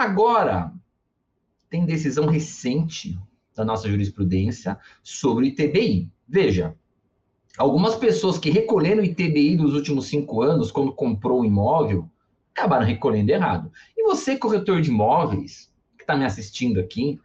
Agora, 0.00 0.72
tem 1.68 1.84
decisão 1.84 2.24
recente 2.24 3.20
da 3.54 3.66
nossa 3.66 3.86
jurisprudência 3.86 4.78
sobre 5.02 5.44
o 5.44 5.48
ITBI. 5.48 6.10
Veja, 6.26 6.74
algumas 7.58 7.96
pessoas 7.96 8.38
que 8.38 8.48
recolheram 8.48 9.02
o 9.02 9.04
ITBI 9.04 9.56
nos 9.56 9.74
últimos 9.74 10.06
cinco 10.06 10.40
anos, 10.40 10.72
quando 10.72 10.94
comprou 10.94 11.42
o 11.42 11.44
imóvel, 11.44 12.10
acabaram 12.54 12.86
recolhendo 12.86 13.30
errado. 13.30 13.70
E 13.94 14.02
você, 14.02 14.38
corretor 14.38 14.80
de 14.80 14.88
imóveis, 14.88 15.70
que 15.98 16.04
está 16.04 16.16
me 16.16 16.24
assistindo 16.24 16.80
aqui, 16.80 17.20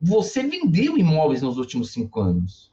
você 0.00 0.44
vendeu 0.44 0.96
imóveis 0.96 1.42
nos 1.42 1.58
últimos 1.58 1.90
cinco 1.90 2.20
anos. 2.20 2.70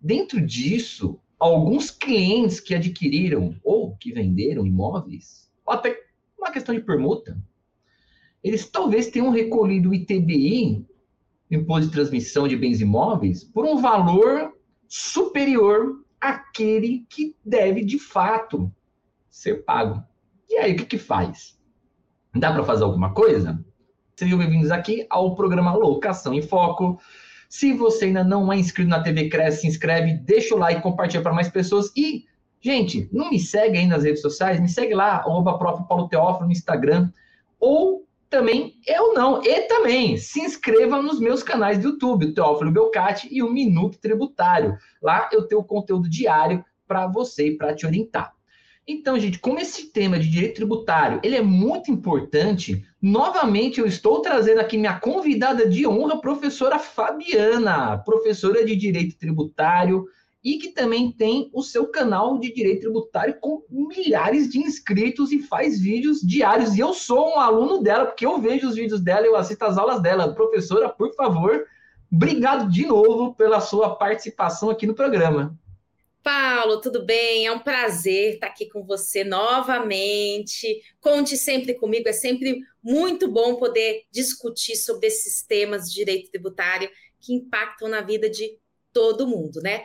Dentro 0.00 0.40
disso, 0.40 1.20
alguns 1.38 1.90
clientes 1.90 2.58
que 2.58 2.74
adquiriram 2.74 3.54
ou 3.62 3.94
que 3.96 4.14
venderam 4.14 4.66
imóveis, 4.66 5.52
ou 5.66 5.74
até 5.74 5.94
uma 6.38 6.50
questão 6.50 6.74
de 6.74 6.80
permuta, 6.80 7.38
eles 8.42 8.68
talvez 8.68 9.08
tenham 9.08 9.30
recolhido 9.30 9.90
o 9.90 9.94
ITBI, 9.94 10.86
Imposto 11.50 11.86
de 11.86 11.92
Transmissão 11.92 12.46
de 12.46 12.56
Bens 12.56 12.80
Imóveis, 12.80 13.44
por 13.44 13.64
um 13.64 13.78
valor 13.78 14.52
superior 14.88 16.04
àquele 16.20 17.04
que 17.08 17.34
deve 17.44 17.84
de 17.84 17.98
fato 17.98 18.72
ser 19.28 19.64
pago. 19.64 20.02
E 20.48 20.56
aí, 20.56 20.72
o 20.72 20.76
que, 20.76 20.84
que 20.84 20.98
faz? 20.98 21.58
Dá 22.34 22.52
para 22.52 22.64
fazer 22.64 22.84
alguma 22.84 23.12
coisa? 23.12 23.64
Sejam 24.16 24.38
bem-vindos 24.38 24.70
aqui 24.70 25.06
ao 25.10 25.34
programa 25.34 25.74
Locação 25.74 26.32
em 26.32 26.42
Foco. 26.42 27.00
Se 27.48 27.72
você 27.72 28.06
ainda 28.06 28.22
não 28.22 28.52
é 28.52 28.56
inscrito 28.56 28.88
na 28.88 29.02
TV 29.02 29.28
Cresce, 29.28 29.62
se 29.62 29.66
inscreve, 29.66 30.14
deixa 30.18 30.54
o 30.54 30.58
like, 30.58 30.82
compartilha 30.82 31.22
para 31.22 31.32
mais 31.32 31.48
pessoas 31.48 31.90
e, 31.96 32.26
gente, 32.60 33.08
não 33.12 33.30
me 33.30 33.40
segue 33.40 33.78
aí 33.78 33.86
nas 33.86 34.04
redes 34.04 34.22
sociais, 34.22 34.60
me 34.60 34.68
segue 34.68 34.94
lá, 34.94 35.16
arroba 35.16 35.58
Paulo 35.58 36.08
Teófilo 36.08 36.46
no 36.46 36.52
Instagram, 36.52 37.10
ou 37.58 38.06
também 38.30 38.76
eu 38.86 39.12
não, 39.12 39.42
e 39.42 39.62
também 39.62 40.16
se 40.16 40.40
inscreva 40.40 41.02
nos 41.02 41.18
meus 41.18 41.42
canais 41.42 41.78
do 41.78 41.88
YouTube, 41.88 42.32
Teófilo 42.32 42.70
Belcati 42.70 43.28
e 43.30 43.42
o 43.42 43.50
Minuto 43.50 43.98
Tributário. 43.98 44.78
Lá 45.02 45.28
eu 45.32 45.46
tenho 45.48 45.64
conteúdo 45.64 46.08
diário 46.08 46.64
para 46.86 47.08
você 47.08 47.48
e 47.48 47.56
para 47.58 47.74
te 47.74 47.84
orientar. 47.84 48.32
Então, 48.86 49.18
gente, 49.18 49.38
como 49.38 49.60
esse 49.60 49.92
tema 49.92 50.18
de 50.18 50.28
direito 50.28 50.56
tributário, 50.56 51.20
ele 51.22 51.36
é 51.36 51.42
muito 51.42 51.90
importante, 51.90 52.84
novamente 53.00 53.78
eu 53.78 53.86
estou 53.86 54.20
trazendo 54.20 54.60
aqui 54.60 54.78
minha 54.78 54.98
convidada 54.98 55.68
de 55.68 55.86
honra, 55.86 56.20
professora 56.20 56.78
Fabiana, 56.78 57.98
professora 57.98 58.64
de 58.64 58.74
direito 58.74 59.18
tributário 59.18 60.06
e 60.42 60.58
que 60.58 60.68
também 60.68 61.12
tem 61.12 61.50
o 61.52 61.62
seu 61.62 61.86
canal 61.88 62.38
de 62.38 62.52
direito 62.52 62.80
tributário 62.80 63.38
com 63.40 63.62
milhares 63.68 64.48
de 64.48 64.58
inscritos 64.58 65.32
e 65.32 65.42
faz 65.42 65.78
vídeos 65.78 66.20
diários. 66.20 66.74
E 66.76 66.80
eu 66.80 66.94
sou 66.94 67.34
um 67.34 67.40
aluno 67.40 67.82
dela, 67.82 68.06
porque 68.06 68.24
eu 68.24 68.40
vejo 68.40 68.68
os 68.68 68.74
vídeos 68.74 69.00
dela, 69.00 69.26
eu 69.26 69.36
assisto 69.36 69.64
as 69.64 69.76
aulas 69.76 70.00
dela. 70.00 70.34
Professora, 70.34 70.88
por 70.88 71.14
favor, 71.14 71.66
obrigado 72.10 72.70
de 72.70 72.86
novo 72.86 73.34
pela 73.34 73.60
sua 73.60 73.96
participação 73.96 74.70
aqui 74.70 74.86
no 74.86 74.94
programa. 74.94 75.58
Paulo, 76.22 76.80
tudo 76.80 77.04
bem? 77.04 77.46
É 77.46 77.52
um 77.52 77.58
prazer 77.58 78.34
estar 78.34 78.48
aqui 78.48 78.66
com 78.68 78.84
você 78.84 79.24
novamente. 79.24 80.82
Conte 81.00 81.36
sempre 81.36 81.74
comigo, 81.74 82.08
é 82.08 82.12
sempre 82.12 82.60
muito 82.82 83.26
bom 83.28 83.56
poder 83.56 84.04
discutir 84.10 84.76
sobre 84.76 85.06
esses 85.06 85.42
temas 85.42 85.88
de 85.88 85.94
direito 85.94 86.30
tributário 86.30 86.90
que 87.20 87.34
impactam 87.34 87.88
na 87.88 88.00
vida 88.00 88.28
de 88.28 88.58
todo 88.92 89.26
mundo, 89.26 89.60
né? 89.62 89.84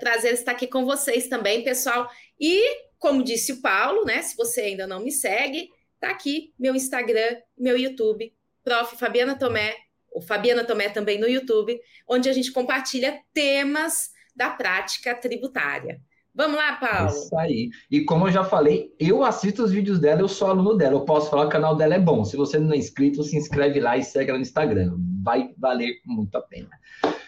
Prazer 0.00 0.32
estar 0.32 0.52
aqui 0.52 0.66
com 0.66 0.84
vocês 0.84 1.28
também, 1.28 1.62
pessoal. 1.62 2.08
E, 2.40 2.62
como 2.98 3.22
disse 3.22 3.52
o 3.52 3.60
Paulo, 3.60 4.04
né? 4.04 4.22
Se 4.22 4.36
você 4.36 4.62
ainda 4.62 4.86
não 4.86 5.00
me 5.00 5.12
segue, 5.12 5.68
tá 6.00 6.10
aqui 6.10 6.52
meu 6.58 6.74
Instagram, 6.74 7.36
meu 7.56 7.78
YouTube, 7.78 8.32
Prof. 8.64 8.96
Fabiana 8.96 9.38
Tomé, 9.38 9.74
ou 10.10 10.22
Fabiana 10.22 10.64
Tomé 10.64 10.88
também 10.88 11.18
no 11.18 11.28
YouTube, 11.28 11.78
onde 12.08 12.28
a 12.28 12.32
gente 12.32 12.52
compartilha 12.52 13.20
temas 13.32 14.10
da 14.34 14.50
prática 14.50 15.14
tributária. 15.14 16.00
Vamos 16.34 16.56
lá, 16.56 16.76
Paulo? 16.76 17.10
Isso 17.10 17.36
aí. 17.36 17.70
E 17.90 18.04
como 18.04 18.28
eu 18.28 18.32
já 18.32 18.44
falei, 18.44 18.94
eu 18.98 19.24
assisto 19.24 19.64
os 19.64 19.72
vídeos 19.72 19.98
dela, 19.98 20.20
eu 20.20 20.28
sou 20.28 20.48
aluno 20.48 20.76
dela. 20.76 20.94
Eu 20.94 21.04
posso 21.04 21.28
falar 21.28 21.42
que 21.42 21.48
o 21.48 21.52
canal 21.52 21.74
dela 21.74 21.96
é 21.96 21.98
bom. 21.98 22.24
Se 22.24 22.36
você 22.36 22.60
não 22.60 22.72
é 22.72 22.76
inscrito, 22.76 23.24
se 23.24 23.36
inscreve 23.36 23.80
lá 23.80 23.96
e 23.96 24.04
segue 24.04 24.30
ela 24.30 24.38
no 24.38 24.44
Instagram. 24.44 24.94
Vai 25.20 25.52
valer 25.58 26.00
muito 26.06 26.36
a 26.36 26.40
pena. 26.40 26.70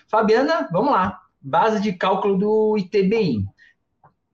Fabiana, 0.06 0.68
vamos 0.70 0.92
lá. 0.92 1.18
Base 1.40 1.80
de 1.80 1.92
cálculo 1.92 2.36
do 2.36 2.76
ITBI. 2.78 3.46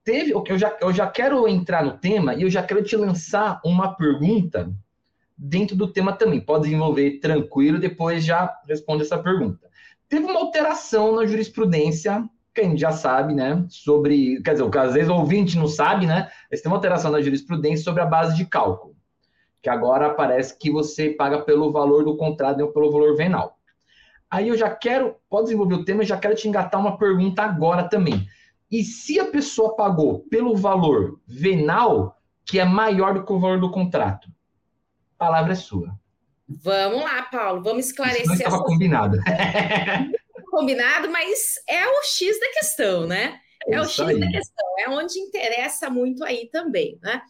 Teve, 0.03 0.33
eu 0.33 0.57
já, 0.57 0.77
eu 0.81 0.93
já 0.93 1.07
quero 1.07 1.47
entrar 1.47 1.83
no 1.83 1.97
tema 1.97 2.33
e 2.33 2.43
eu 2.43 2.49
já 2.49 2.63
quero 2.63 2.83
te 2.83 2.95
lançar 2.95 3.59
uma 3.63 3.95
pergunta 3.95 4.71
dentro 5.37 5.75
do 5.75 5.87
tema 5.91 6.13
também. 6.13 6.39
Pode 6.39 6.63
desenvolver 6.63 7.19
tranquilo, 7.19 7.79
depois 7.79 8.23
já 8.23 8.53
responde 8.67 9.03
essa 9.03 9.17
pergunta. 9.17 9.67
Teve 10.09 10.25
uma 10.25 10.39
alteração 10.39 11.15
na 11.15 11.25
jurisprudência 11.25 12.27
que 12.57 12.61
a 12.61 12.63
gente 12.63 12.81
já 12.81 12.91
sabe, 12.91 13.35
né, 13.35 13.63
sobre, 13.69 14.41
quer 14.41 14.53
dizer, 14.53 14.77
às 14.79 14.93
vezes 14.93 15.09
o 15.09 15.15
ouvinte 15.15 15.55
não 15.57 15.67
sabe, 15.67 16.07
né, 16.07 16.27
mas 16.49 16.59
tem 16.59 16.71
uma 16.71 16.77
alteração 16.77 17.11
na 17.11 17.21
jurisprudência 17.21 17.83
sobre 17.83 18.01
a 18.01 18.05
base 18.05 18.35
de 18.35 18.45
cálculo, 18.45 18.95
que 19.61 19.69
agora 19.69 20.09
parece 20.15 20.57
que 20.57 20.71
você 20.71 21.11
paga 21.11 21.43
pelo 21.43 21.71
valor 21.71 22.03
do 22.03 22.17
contrato, 22.17 22.57
não 22.57 22.71
pelo 22.71 22.91
valor 22.91 23.15
venal. 23.15 23.56
Aí 24.29 24.49
eu 24.49 24.57
já 24.57 24.69
quero, 24.69 25.15
pode 25.29 25.45
desenvolver 25.45 25.75
o 25.75 25.85
tema, 25.85 26.03
eu 26.03 26.07
já 26.07 26.17
quero 26.17 26.35
te 26.35 26.47
engatar 26.47 26.79
uma 26.79 26.97
pergunta 26.97 27.41
agora 27.43 27.87
também. 27.87 28.27
E 28.69 28.83
se 28.83 29.19
a 29.19 29.25
pessoa 29.25 29.75
pagou 29.75 30.19
pelo 30.29 30.55
valor 30.55 31.19
venal, 31.25 32.17
que 32.45 32.59
é 32.59 32.65
maior 32.65 33.13
do 33.13 33.25
que 33.25 33.31
o 33.31 33.39
valor 33.39 33.59
do 33.59 33.71
contrato? 33.71 34.27
A 35.15 35.25
palavra 35.25 35.53
é 35.53 35.55
sua. 35.55 35.97
Vamos 36.47 37.01
lá, 37.01 37.23
Paulo, 37.23 37.61
vamos 37.63 37.87
esclarecer. 37.87 38.21
Isso 38.21 38.29
não 38.29 38.35
estava 38.35 38.55
essa... 38.57 38.65
combinado. 38.65 39.17
combinado, 40.51 41.09
mas 41.09 41.55
é 41.67 41.85
o 41.87 42.03
X 42.03 42.39
da 42.39 42.51
questão, 42.51 43.07
né? 43.07 43.39
É, 43.67 43.75
é 43.75 43.81
o 43.81 43.85
X 43.85 43.99
aí. 43.99 44.19
da 44.19 44.27
questão, 44.27 44.65
é 44.79 44.89
onde 44.89 45.19
interessa 45.19 45.89
muito 45.89 46.23
aí 46.23 46.49
também, 46.51 46.97
né? 47.01 47.21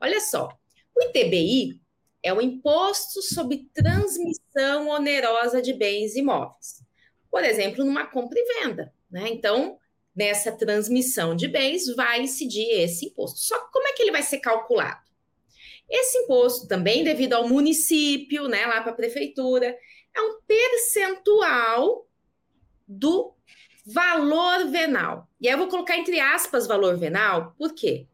Olha 0.00 0.20
só, 0.20 0.48
o 0.96 1.02
ITBI 1.02 1.79
é 2.22 2.32
o 2.32 2.40
Imposto 2.40 3.22
sobre 3.22 3.68
Transmissão 3.72 4.88
Onerosa 4.88 5.62
de 5.62 5.72
Bens 5.72 6.16
Imóveis. 6.16 6.82
Por 7.30 7.44
exemplo, 7.44 7.84
numa 7.84 8.06
compra 8.06 8.38
e 8.38 8.60
venda, 8.60 8.92
né? 9.10 9.28
Então, 9.28 9.78
nessa 10.14 10.52
transmissão 10.52 11.34
de 11.34 11.48
bens 11.48 11.86
vai 11.94 12.22
incidir 12.22 12.68
esse 12.80 13.06
imposto. 13.06 13.38
Só 13.38 13.58
que 13.58 13.72
como 13.72 13.86
é 13.86 13.92
que 13.92 14.02
ele 14.02 14.10
vai 14.10 14.22
ser 14.22 14.38
calculado? 14.38 15.00
Esse 15.88 16.18
imposto 16.18 16.68
também, 16.68 17.02
devido 17.02 17.34
ao 17.34 17.48
município, 17.48 18.46
né, 18.48 18.66
lá 18.66 18.80
para 18.80 18.92
a 18.92 18.94
prefeitura, 18.94 19.76
é 20.14 20.20
um 20.20 20.40
percentual 20.46 22.06
do 22.86 23.34
valor 23.86 24.66
venal. 24.68 25.28
E 25.40 25.48
aí 25.48 25.54
eu 25.54 25.58
vou 25.58 25.68
colocar 25.68 25.96
entre 25.96 26.20
aspas 26.20 26.66
valor 26.66 26.96
venal, 26.96 27.54
por 27.58 27.74
quê? 27.74 28.06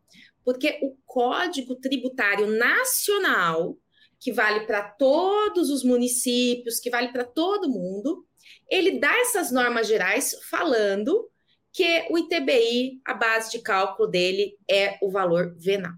Porque 0.45 0.79
o 0.83 0.97
Código 1.05 1.75
Tributário 1.75 2.47
Nacional, 2.47 3.77
que 4.19 4.33
vale 4.33 4.67
para 4.67 4.83
todos 4.83 5.71
os 5.71 5.85
municípios, 5.85 6.81
que 6.81 6.91
vale 6.91 7.13
para 7.13 7.25
todo 7.25 7.69
mundo, 7.69 8.27
ele 8.69 8.99
dá 8.99 9.13
essas 9.21 9.51
normas 9.51 9.87
gerais 9.87 10.35
falando 10.51 11.31
que 11.73 12.07
o 12.11 12.19
ITBI, 12.19 13.01
a 13.05 13.15
base 13.15 13.51
de 13.51 13.61
cálculo 13.61 14.09
dele 14.09 14.57
é 14.69 14.99
o 15.03 15.11
valor 15.11 15.55
venal. 15.59 15.93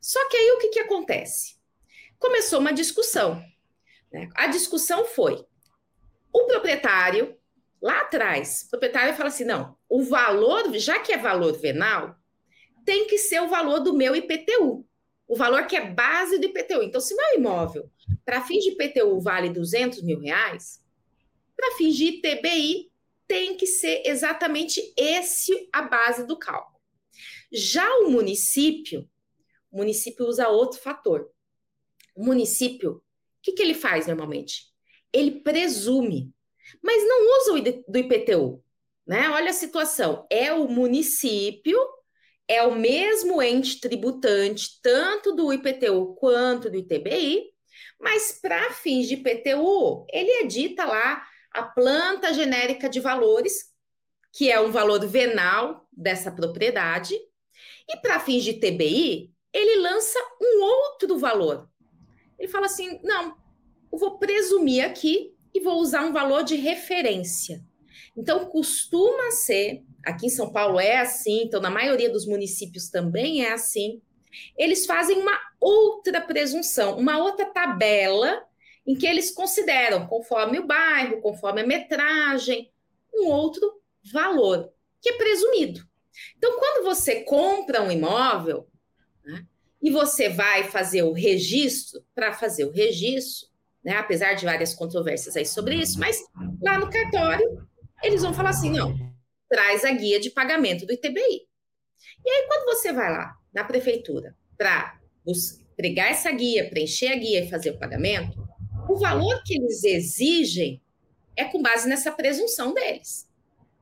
Só 0.00 0.28
que 0.28 0.36
aí 0.36 0.50
o 0.52 0.58
que, 0.58 0.68
que 0.68 0.80
acontece? 0.80 1.56
Começou 2.18 2.58
uma 2.58 2.72
discussão. 2.72 3.42
Né? 4.12 4.28
A 4.34 4.48
discussão 4.48 5.04
foi: 5.04 5.44
o 6.32 6.44
proprietário 6.46 7.38
Lá 7.82 8.02
atrás, 8.02 8.62
o 8.66 8.70
proprietário 8.70 9.14
fala 9.14 9.28
assim: 9.28 9.44
não, 9.44 9.76
o 9.88 10.04
valor, 10.04 10.72
já 10.78 11.00
que 11.00 11.12
é 11.12 11.18
valor 11.18 11.52
venal, 11.58 12.14
tem 12.84 13.08
que 13.08 13.18
ser 13.18 13.42
o 13.42 13.48
valor 13.48 13.80
do 13.80 13.92
meu 13.92 14.14
IPTU, 14.14 14.86
o 15.32 15.36
valor 15.36 15.66
que 15.66 15.76
é 15.76 15.90
base 15.90 16.38
do 16.38 16.46
IPTU. 16.46 16.82
Então, 16.82 17.00
se 17.00 17.14
meu 17.14 17.36
imóvel, 17.36 17.90
para 18.24 18.42
fins 18.42 18.64
de 18.64 18.70
IPTU, 18.72 19.20
vale 19.20 19.48
200 19.48 20.02
mil 20.02 20.20
reais, 20.20 20.82
para 21.56 21.76
fins 21.76 21.96
de 21.96 22.04
ITBI, 22.06 22.90
tem 23.26 23.56
que 23.56 23.66
ser 23.66 24.02
exatamente 24.04 24.92
esse 24.96 25.68
a 25.72 25.82
base 25.82 26.26
do 26.26 26.38
cálculo. 26.38 26.78
Já 27.50 27.88
o 28.00 28.10
município, 28.10 29.08
o 29.70 29.78
município 29.78 30.26
usa 30.26 30.48
outro 30.48 30.78
fator. 30.80 31.30
O 32.14 32.24
município, 32.24 32.96
o 32.96 33.02
que, 33.40 33.52
que 33.52 33.62
ele 33.62 33.74
faz 33.74 34.06
normalmente? 34.06 34.66
Ele 35.12 35.40
presume 35.40 36.34
mas 36.80 37.02
não 37.06 37.38
usa 37.38 37.52
o 37.52 37.90
do 37.90 37.98
IPTU. 37.98 38.62
Né? 39.06 39.28
Olha 39.30 39.50
a 39.50 39.54
situação: 39.54 40.26
é 40.30 40.52
o 40.52 40.68
município, 40.68 41.78
é 42.52 42.62
o 42.62 42.74
mesmo 42.74 43.40
ente 43.40 43.80
tributante, 43.80 44.78
tanto 44.82 45.34
do 45.34 45.50
IPTU 45.50 46.14
quanto 46.16 46.68
do 46.68 46.76
ITBI, 46.76 47.46
mas 47.98 48.38
para 48.42 48.70
fins 48.72 49.08
de 49.08 49.14
IPTU, 49.14 50.04
ele 50.12 50.42
edita 50.42 50.84
lá 50.84 51.26
a 51.50 51.62
planta 51.62 52.34
genérica 52.34 52.90
de 52.90 53.00
valores, 53.00 53.72
que 54.34 54.50
é 54.50 54.60
um 54.60 54.70
valor 54.70 55.00
venal 55.06 55.88
dessa 55.90 56.30
propriedade, 56.30 57.14
e 57.88 57.96
para 57.96 58.20
fins 58.20 58.44
de 58.44 58.52
TBI, 58.52 59.32
ele 59.50 59.80
lança 59.80 60.18
um 60.38 60.62
outro 60.62 61.16
valor. 61.16 61.70
Ele 62.38 62.48
fala 62.48 62.66
assim: 62.66 63.00
não, 63.02 63.34
eu 63.90 63.98
vou 63.98 64.18
presumir 64.18 64.84
aqui 64.84 65.34
e 65.54 65.60
vou 65.60 65.80
usar 65.80 66.04
um 66.04 66.12
valor 66.12 66.42
de 66.44 66.56
referência. 66.56 67.64
Então, 68.16 68.46
costuma 68.46 69.30
ser, 69.30 69.82
aqui 70.04 70.26
em 70.26 70.30
São 70.30 70.52
Paulo 70.52 70.78
é 70.78 70.98
assim, 70.98 71.44
então 71.44 71.60
na 71.60 71.70
maioria 71.70 72.10
dos 72.10 72.26
municípios 72.26 72.90
também 72.90 73.44
é 73.44 73.52
assim. 73.52 74.02
Eles 74.56 74.86
fazem 74.86 75.18
uma 75.18 75.38
outra 75.60 76.20
presunção, 76.20 76.98
uma 76.98 77.18
outra 77.18 77.46
tabela 77.46 78.44
em 78.86 78.94
que 78.94 79.06
eles 79.06 79.30
consideram, 79.30 80.06
conforme 80.06 80.58
o 80.58 80.66
bairro, 80.66 81.20
conforme 81.20 81.60
a 81.60 81.66
metragem, 81.66 82.70
um 83.14 83.26
outro 83.28 83.80
valor, 84.12 84.72
que 85.00 85.10
é 85.10 85.16
presumido. 85.16 85.86
Então, 86.36 86.58
quando 86.58 86.84
você 86.84 87.22
compra 87.22 87.82
um 87.82 87.90
imóvel 87.90 88.66
né, 89.24 89.46
e 89.80 89.90
você 89.90 90.28
vai 90.28 90.64
fazer 90.64 91.02
o 91.02 91.12
registro, 91.12 92.04
para 92.14 92.32
fazer 92.32 92.64
o 92.64 92.72
registro, 92.72 93.48
né, 93.84 93.96
apesar 93.96 94.34
de 94.34 94.44
várias 94.44 94.74
controvérsias 94.74 95.36
aí 95.36 95.46
sobre 95.46 95.76
isso, 95.76 95.98
mas 95.98 96.18
lá 96.60 96.78
no 96.78 96.90
cartório 96.90 97.66
eles 98.02 98.22
vão 98.22 98.34
falar 98.34 98.50
assim: 98.50 98.70
não, 98.70 98.96
traz 99.48 99.84
a 99.84 99.92
guia 99.92 100.20
de 100.20 100.30
pagamento 100.30 100.86
do 100.86 100.92
ITBI. 100.92 101.46
E 102.24 102.30
aí, 102.30 102.46
quando 102.46 102.64
você 102.64 102.92
vai 102.92 103.10
lá 103.10 103.36
na 103.52 103.64
prefeitura 103.64 104.36
para 104.56 104.98
pegar 105.76 106.08
essa 106.08 106.30
guia, 106.30 106.68
preencher 106.68 107.08
a 107.08 107.16
guia 107.16 107.44
e 107.44 107.50
fazer 107.50 107.70
o 107.70 107.78
pagamento, 107.78 108.46
o 108.88 108.96
valor 108.96 109.42
que 109.44 109.56
eles 109.56 109.84
exigem 109.84 110.80
é 111.36 111.44
com 111.44 111.62
base 111.62 111.88
nessa 111.88 112.12
presunção 112.12 112.74
deles. 112.74 113.28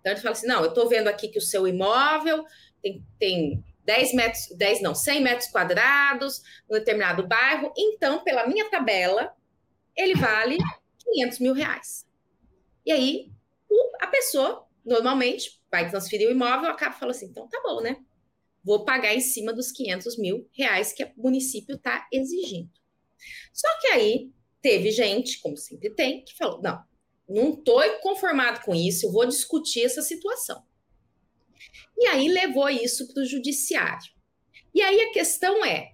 Então, 0.01 0.13
ele 0.13 0.21
fala 0.21 0.33
assim: 0.33 0.47
não, 0.47 0.63
eu 0.63 0.69
estou 0.69 0.89
vendo 0.89 1.09
aqui 1.09 1.29
que 1.29 1.39
o 1.39 1.43
seu 1.43 1.67
imóvel 1.67 2.45
tem, 2.83 3.05
tem 3.19 3.65
10 3.85 4.15
metros, 4.15 4.49
10 4.57 4.83
não, 4.83 4.95
100 4.95 5.23
metros 5.23 5.49
quadrados, 5.51 6.43
no 6.69 6.79
determinado 6.79 7.27
bairro, 7.27 7.73
então, 7.77 8.23
pela 8.23 8.47
minha 8.47 8.71
tabela, 8.71 9.35
ele 9.97 10.15
vale 10.15 10.59
500 10.99 11.39
mil 11.39 11.53
reais. 11.53 12.07
E 12.85 12.93
aí, 12.93 13.31
a 14.01 14.07
pessoa, 14.07 14.67
normalmente, 14.85 15.61
vai 15.71 15.89
transferir 15.89 16.29
o 16.29 16.33
imóvel, 16.33 16.71
acaba 16.71 16.95
falando 16.95 17.15
assim: 17.15 17.27
então 17.27 17.49
tá 17.49 17.61
bom, 17.63 17.81
né? 17.81 17.97
Vou 18.63 18.85
pagar 18.85 19.15
em 19.15 19.21
cima 19.21 19.53
dos 19.53 19.73
500 19.73 20.19
mil 20.19 20.49
reais 20.53 20.93
que 20.93 21.03
o 21.05 21.13
município 21.17 21.77
está 21.77 22.07
exigindo. 22.13 22.71
Só 23.53 23.69
que 23.81 23.89
aí 23.89 24.31
teve 24.61 24.91
gente, 24.91 25.41
como 25.41 25.57
sempre 25.57 25.91
tem, 25.91 26.25
que 26.25 26.37
falou: 26.37 26.61
não, 26.61 26.83
não 27.29 27.55
estou 27.55 27.83
conformado 28.01 28.61
com 28.65 28.75
isso, 28.75 29.07
eu 29.07 29.13
vou 29.13 29.27
discutir 29.27 29.85
essa 29.85 30.03
situação. 30.03 30.63
E 31.97 32.07
aí 32.07 32.29
levou 32.29 32.69
isso 32.69 33.13
para 33.13 33.23
o 33.23 33.27
judiciário. 33.27 34.11
E 34.75 34.83
aí 34.83 35.01
a 35.03 35.13
questão 35.13 35.65
é: 35.65 35.93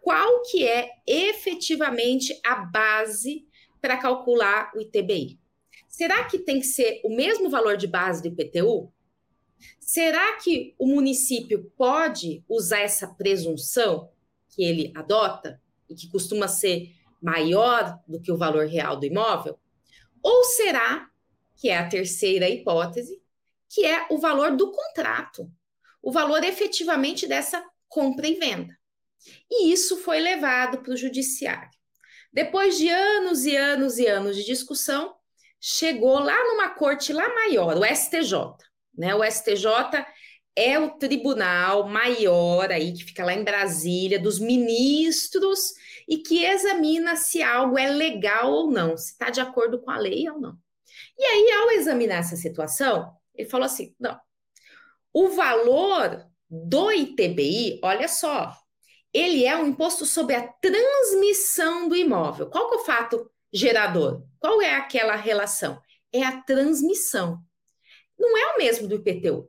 qual 0.00 0.42
que 0.42 0.66
é 0.66 0.90
efetivamente 1.06 2.38
a 2.44 2.56
base 2.56 3.46
para 3.80 3.96
calcular 3.96 4.70
o 4.74 4.80
ITBI? 4.80 5.38
Será 5.96 6.24
que 6.24 6.40
tem 6.40 6.58
que 6.58 6.66
ser 6.66 7.00
o 7.04 7.08
mesmo 7.08 7.48
valor 7.48 7.76
de 7.76 7.86
base 7.86 8.20
do 8.20 8.26
IPTU? 8.26 8.92
Será 9.78 10.36
que 10.38 10.74
o 10.76 10.88
município 10.88 11.70
pode 11.76 12.44
usar 12.48 12.80
essa 12.80 13.06
presunção 13.06 14.10
que 14.48 14.64
ele 14.64 14.92
adota 14.96 15.62
e 15.88 15.94
que 15.94 16.10
costuma 16.10 16.48
ser 16.48 16.92
maior 17.22 18.00
do 18.08 18.20
que 18.20 18.32
o 18.32 18.36
valor 18.36 18.66
real 18.66 18.98
do 18.98 19.06
imóvel? 19.06 19.56
Ou 20.20 20.42
será, 20.42 21.08
que 21.54 21.68
é 21.68 21.78
a 21.78 21.88
terceira 21.88 22.48
hipótese, 22.48 23.22
que 23.68 23.86
é 23.86 24.08
o 24.10 24.18
valor 24.18 24.56
do 24.56 24.72
contrato, 24.72 25.48
o 26.02 26.10
valor 26.10 26.42
efetivamente 26.42 27.24
dessa 27.24 27.64
compra 27.88 28.26
e 28.26 28.34
venda? 28.34 28.76
E 29.48 29.72
isso 29.72 29.96
foi 29.98 30.18
levado 30.18 30.78
para 30.78 30.92
o 30.92 30.96
judiciário. 30.96 31.70
Depois 32.32 32.76
de 32.76 32.88
anos 32.88 33.44
e 33.44 33.56
anos 33.56 33.96
e 33.96 34.08
anos 34.08 34.34
de 34.34 34.44
discussão, 34.44 35.14
chegou 35.60 36.18
lá 36.18 36.36
numa 36.44 36.70
corte 36.70 37.12
lá 37.12 37.28
maior, 37.34 37.76
o 37.76 37.84
STJ. 37.84 38.56
Né? 38.96 39.14
O 39.14 39.24
STJ 39.24 40.04
é 40.56 40.78
o 40.78 40.90
tribunal 40.90 41.88
maior 41.88 42.70
aí 42.70 42.92
que 42.92 43.04
fica 43.04 43.24
lá 43.24 43.32
em 43.32 43.42
Brasília 43.42 44.20
dos 44.20 44.38
ministros 44.38 45.72
e 46.08 46.18
que 46.18 46.44
examina 46.44 47.16
se 47.16 47.42
algo 47.42 47.78
é 47.78 47.90
legal 47.90 48.52
ou 48.52 48.70
não, 48.70 48.96
se 48.96 49.12
está 49.12 49.30
de 49.30 49.40
acordo 49.40 49.80
com 49.80 49.90
a 49.90 49.98
lei 49.98 50.28
ou 50.30 50.40
não. 50.40 50.56
E 51.18 51.24
aí, 51.24 51.50
ao 51.52 51.70
examinar 51.72 52.18
essa 52.18 52.36
situação, 52.36 53.12
ele 53.34 53.48
falou 53.48 53.66
assim: 53.66 53.94
não, 53.98 54.18
o 55.12 55.28
valor 55.28 56.24
do 56.48 56.92
ITBI, 56.92 57.80
olha 57.82 58.06
só, 58.06 58.54
ele 59.12 59.44
é 59.44 59.56
um 59.56 59.66
imposto 59.66 60.04
sobre 60.04 60.34
a 60.34 60.46
transmissão 60.46 61.88
do 61.88 61.96
imóvel. 61.96 62.50
Qual 62.50 62.68
que 62.68 62.76
é 62.76 62.78
o 62.78 62.84
fato 62.84 63.30
gerador? 63.54 64.26
Qual 64.40 64.60
é 64.60 64.74
aquela 64.74 65.14
relação? 65.14 65.80
É 66.12 66.24
a 66.24 66.42
transmissão. 66.42 67.38
Não 68.18 68.36
é 68.36 68.54
o 68.54 68.58
mesmo 68.58 68.88
do 68.88 68.96
IPTU. 68.96 69.48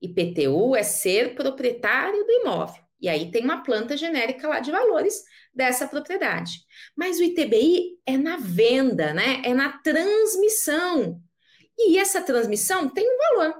IPTU 0.00 0.74
é 0.74 0.82
ser 0.82 1.34
proprietário 1.34 2.24
do 2.24 2.32
imóvel. 2.32 2.82
E 3.00 3.08
aí 3.08 3.30
tem 3.30 3.44
uma 3.44 3.62
planta 3.62 3.96
genérica 3.96 4.48
lá 4.48 4.60
de 4.60 4.70
valores 4.70 5.22
dessa 5.52 5.86
propriedade. 5.86 6.52
Mas 6.96 7.18
o 7.18 7.22
ITBI 7.22 7.98
é 8.06 8.16
na 8.16 8.36
venda, 8.38 9.12
né? 9.12 9.42
É 9.44 9.52
na 9.52 9.78
transmissão. 9.78 11.20
E 11.76 11.98
essa 11.98 12.22
transmissão 12.22 12.88
tem 12.88 13.06
um 13.06 13.18
valor 13.18 13.54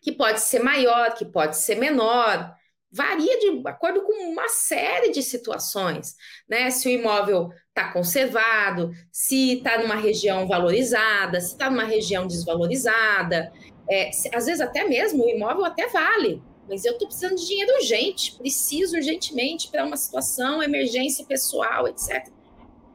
que 0.00 0.10
pode 0.10 0.40
ser 0.40 0.60
maior, 0.60 1.14
que 1.14 1.24
pode 1.24 1.56
ser 1.56 1.76
menor, 1.76 2.54
varia 2.92 3.38
de 3.38 3.62
acordo 3.66 4.02
com 4.02 4.12
uma 4.30 4.48
série 4.48 5.10
de 5.10 5.22
situações, 5.22 6.14
né? 6.48 6.70
Se 6.70 6.88
o 6.88 6.90
imóvel 6.90 7.50
está 7.68 7.90
conservado, 7.90 8.90
se 9.10 9.54
está 9.54 9.78
numa 9.78 9.96
região 9.96 10.46
valorizada, 10.46 11.40
se 11.40 11.52
está 11.52 11.70
numa 11.70 11.84
região 11.84 12.26
desvalorizada, 12.26 13.50
é, 13.88 14.12
se, 14.12 14.28
às 14.34 14.44
vezes 14.44 14.60
até 14.60 14.84
mesmo 14.84 15.24
o 15.24 15.28
imóvel 15.28 15.64
até 15.64 15.88
vale, 15.88 16.42
mas 16.68 16.84
eu 16.84 16.92
estou 16.92 17.08
precisando 17.08 17.36
de 17.36 17.46
dinheiro 17.46 17.74
urgente, 17.76 18.36
preciso 18.36 18.96
urgentemente 18.96 19.68
para 19.68 19.84
uma 19.84 19.96
situação, 19.96 20.62
emergência 20.62 21.24
pessoal, 21.24 21.88
etc. 21.88 22.28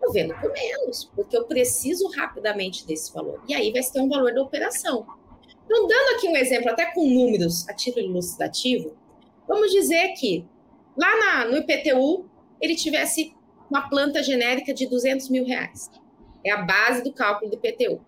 Eu 0.02 0.12
vendo 0.12 0.34
por 0.40 0.52
menos, 0.54 1.06
porque 1.16 1.36
eu 1.36 1.46
preciso 1.46 2.08
rapidamente 2.10 2.86
desse 2.86 3.12
valor. 3.12 3.42
E 3.48 3.54
aí 3.56 3.72
vai 3.72 3.82
ter 3.82 4.00
um 4.00 4.08
valor 4.08 4.34
da 4.34 4.42
operação. 4.42 5.06
Então, 5.66 5.88
dando 5.88 6.16
aqui 6.16 6.28
um 6.30 6.38
exemplo, 6.38 6.70
até 6.70 6.86
com 6.94 7.06
números 7.06 7.68
a 7.68 7.74
título 7.74 8.06
ilustrativo, 8.06 8.96
vamos 9.48 9.72
dizer 9.72 10.14
que 10.14 10.46
lá 10.96 11.18
na, 11.18 11.46
no 11.46 11.58
IPTU 11.58 12.30
ele 12.62 12.76
tivesse 12.76 13.36
uma 13.70 13.90
planta 13.90 14.24
genérica 14.24 14.74
de 14.74 14.88
200 14.88 15.30
mil 15.30 15.46
reais. 15.46 15.90
É 16.44 16.52
a 16.52 16.62
base 16.62 17.04
do 17.04 17.14
cálculo 17.14 17.52
do 17.52 17.58
IPTU. 17.58 18.02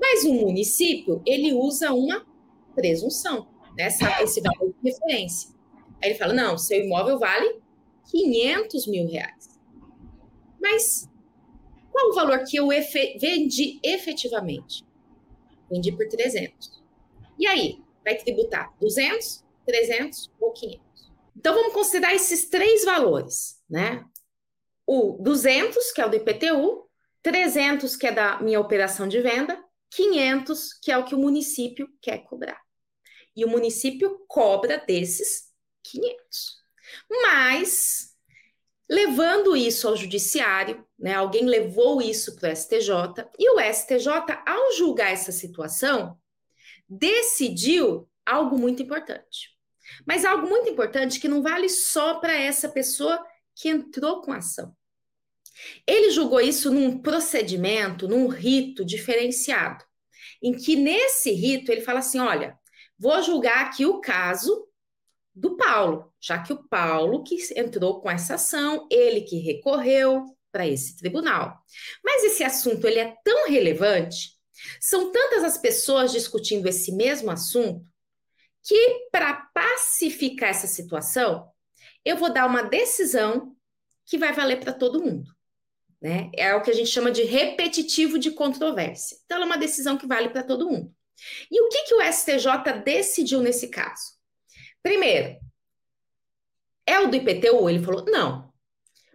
Mas 0.00 0.24
o 0.24 0.32
município, 0.32 1.22
ele 1.24 1.52
usa 1.52 1.92
uma 1.92 2.26
presunção 2.74 3.46
nessa, 3.76 4.22
esse 4.22 4.40
valor 4.40 4.72
de 4.72 4.90
referência. 4.90 5.50
Aí 6.02 6.10
ele 6.10 6.18
fala: 6.18 6.32
não, 6.32 6.58
seu 6.58 6.84
imóvel 6.84 7.18
vale 7.18 7.60
500 8.10 8.86
mil 8.86 9.08
reais. 9.08 9.58
Mas 10.60 11.08
qual 11.90 12.08
o 12.08 12.14
valor 12.14 12.44
que 12.44 12.56
eu 12.56 12.72
efe 12.72 13.16
vendi 13.18 13.78
efetivamente? 13.82 14.84
Vendi 15.70 15.92
por 15.92 16.08
300. 16.08 16.82
E 17.38 17.46
aí? 17.46 17.80
Vai 18.04 18.16
tributar 18.16 18.72
200, 18.80 19.44
300 19.64 20.30
ou 20.40 20.52
500? 20.52 20.82
Então 21.36 21.54
vamos 21.54 21.72
considerar 21.72 22.14
esses 22.14 22.48
três 22.48 22.84
valores, 22.84 23.60
né? 23.68 24.04
O 24.86 25.18
200, 25.22 25.92
que 25.92 26.00
é 26.00 26.06
o 26.06 26.10
do 26.10 26.16
IPTU, 26.16 26.88
300, 27.22 27.96
que 27.96 28.06
é 28.06 28.12
da 28.12 28.40
minha 28.40 28.60
operação 28.60 29.06
de 29.08 29.20
venda, 29.20 29.62
500, 29.90 30.74
que 30.74 30.90
é 30.90 30.98
o 30.98 31.04
que 31.04 31.14
o 31.14 31.18
município 31.18 31.88
quer 32.00 32.18
cobrar 32.24 32.60
e 33.34 33.44
o 33.44 33.48
município 33.48 34.24
cobra 34.28 34.78
desses 34.86 35.50
500. 35.84 36.18
Mas, 37.10 38.14
levando 38.88 39.56
isso 39.56 39.88
ao 39.88 39.96
judiciário, 39.96 40.86
né, 40.98 41.14
alguém 41.14 41.46
levou 41.46 42.00
isso 42.00 42.36
para 42.36 42.50
o 42.50 42.56
STJ, 42.56 43.28
e 43.38 43.50
o 43.50 43.60
STJ, 43.60 44.08
ao 44.46 44.72
julgar 44.72 45.12
essa 45.12 45.32
situação, 45.32 46.18
decidiu 46.88 48.08
algo 48.24 48.58
muito 48.58 48.82
importante. 48.82 49.51
Mas 50.06 50.24
algo 50.24 50.48
muito 50.48 50.68
importante 50.68 51.20
que 51.20 51.28
não 51.28 51.42
vale 51.42 51.68
só 51.68 52.14
para 52.14 52.34
essa 52.34 52.68
pessoa 52.68 53.24
que 53.54 53.68
entrou 53.68 54.22
com 54.22 54.32
a 54.32 54.38
ação. 54.38 54.74
Ele 55.86 56.10
julgou 56.10 56.40
isso 56.40 56.70
num 56.70 56.98
procedimento, 56.98 58.08
num 58.08 58.26
rito 58.26 58.84
diferenciado, 58.84 59.84
em 60.42 60.52
que 60.52 60.74
nesse 60.74 61.30
rito 61.32 61.70
ele 61.70 61.82
fala 61.82 61.98
assim: 61.98 62.18
olha, 62.18 62.58
Vou 63.02 63.20
julgar 63.20 63.66
aqui 63.66 63.84
o 63.84 64.00
caso 64.00 64.64
do 65.34 65.56
Paulo, 65.56 66.14
já 66.20 66.40
que 66.40 66.52
o 66.52 66.62
Paulo 66.68 67.24
que 67.24 67.36
entrou 67.56 68.00
com 68.00 68.08
essa 68.08 68.36
ação, 68.36 68.86
ele 68.88 69.22
que 69.22 69.38
recorreu 69.38 70.24
para 70.52 70.68
esse 70.68 70.96
tribunal. 70.96 71.58
Mas 72.04 72.22
esse 72.22 72.44
assunto 72.44 72.86
ele 72.86 73.00
é 73.00 73.16
tão 73.24 73.48
relevante, 73.48 74.38
são 74.80 75.10
tantas 75.10 75.42
as 75.42 75.58
pessoas 75.58 76.12
discutindo 76.12 76.68
esse 76.68 76.92
mesmo 76.92 77.28
assunto, 77.32 77.84
que 78.62 79.08
para 79.10 79.34
pacificar 79.54 80.50
essa 80.50 80.66
situação, 80.66 81.50
eu 82.04 82.16
vou 82.16 82.32
dar 82.32 82.46
uma 82.46 82.62
decisão 82.62 83.56
que 84.04 84.18
vai 84.18 84.32
valer 84.32 84.60
para 84.60 84.72
todo 84.72 85.02
mundo. 85.02 85.30
Né? 86.00 86.30
É 86.36 86.54
o 86.54 86.62
que 86.62 86.70
a 86.70 86.74
gente 86.74 86.90
chama 86.90 87.10
de 87.10 87.22
repetitivo 87.22 88.18
de 88.18 88.32
controvérsia. 88.32 89.16
Então, 89.24 89.40
é 89.40 89.44
uma 89.44 89.56
decisão 89.56 89.96
que 89.96 90.06
vale 90.06 90.30
para 90.30 90.42
todo 90.42 90.68
mundo. 90.68 90.92
E 91.50 91.62
o 91.62 91.68
que, 91.68 91.84
que 91.84 91.94
o 91.94 92.02
STJ 92.12 92.82
decidiu 92.84 93.40
nesse 93.40 93.68
caso? 93.68 94.12
Primeiro, 94.82 95.38
é 96.84 96.98
o 96.98 97.08
do 97.08 97.16
IPTU? 97.16 97.70
Ele 97.70 97.82
falou, 97.84 98.04
não. 98.06 98.52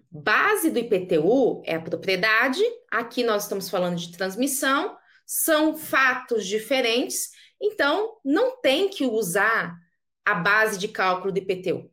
Base 0.09 0.71
do 0.71 0.79
IPTU 0.79 1.61
é 1.65 1.75
a 1.75 1.81
propriedade, 1.81 2.63
aqui 2.89 3.23
nós 3.23 3.43
estamos 3.43 3.69
falando 3.69 3.97
de 3.97 4.13
transmissão, 4.13 4.97
são 5.25 5.75
fatos 5.75 6.47
diferentes, 6.47 7.31
então 7.61 8.19
não 8.23 8.61
tem 8.61 8.89
que 8.89 9.05
usar 9.05 9.77
a 10.25 10.35
base 10.35 10.77
de 10.77 10.87
cálculo 10.87 11.31
do 11.31 11.39
IPTU. 11.39 11.89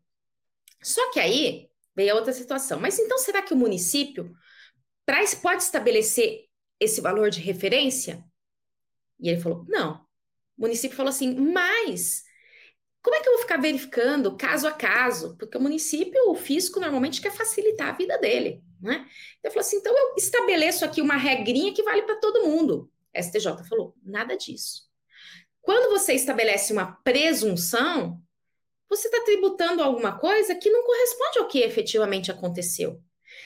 Só 0.82 1.10
que 1.12 1.20
aí 1.20 1.68
veio 1.94 2.12
a 2.12 2.16
outra 2.16 2.32
situação. 2.32 2.80
Mas 2.80 2.98
então 2.98 3.18
será 3.18 3.40
que 3.42 3.54
o 3.54 3.56
município 3.56 4.34
pode 5.40 5.62
estabelecer 5.62 6.46
esse 6.80 7.00
valor 7.00 7.30
de 7.30 7.40
referência? 7.40 8.24
E 9.20 9.28
ele 9.28 9.40
falou: 9.40 9.64
não. 9.68 10.04
O 10.56 10.62
município 10.62 10.96
falou 10.96 11.10
assim, 11.10 11.34
mas 11.34 12.22
como 13.04 13.16
é 13.16 13.20
que 13.20 13.28
eu 13.28 13.32
vou 13.32 13.42
ficar 13.42 13.58
verificando 13.58 14.36
caso 14.36 14.66
a 14.66 14.72
caso? 14.72 15.36
Porque 15.36 15.58
o 15.58 15.60
município, 15.60 16.30
o 16.30 16.34
fisco, 16.34 16.80
normalmente 16.80 17.20
quer 17.20 17.32
facilitar 17.32 17.88
a 17.88 17.96
vida 17.96 18.16
dele, 18.18 18.62
né? 18.80 19.06
Então, 19.38 19.52
falou 19.52 19.60
assim: 19.60 19.76
então 19.76 19.96
eu 19.96 20.14
estabeleço 20.16 20.84
aqui 20.84 21.02
uma 21.02 21.16
regrinha 21.16 21.74
que 21.74 21.82
vale 21.82 22.02
para 22.02 22.16
todo 22.16 22.44
mundo. 22.44 22.90
STJ 23.14 23.62
falou: 23.68 23.94
nada 24.02 24.36
disso. 24.36 24.83
Quando 25.64 25.90
você 25.90 26.12
estabelece 26.12 26.72
uma 26.72 26.92
presunção, 27.02 28.20
você 28.88 29.08
está 29.08 29.24
tributando 29.24 29.82
alguma 29.82 30.18
coisa 30.18 30.54
que 30.54 30.70
não 30.70 30.84
corresponde 30.84 31.38
ao 31.38 31.48
que 31.48 31.60
efetivamente 31.60 32.30
aconteceu. 32.30 33.00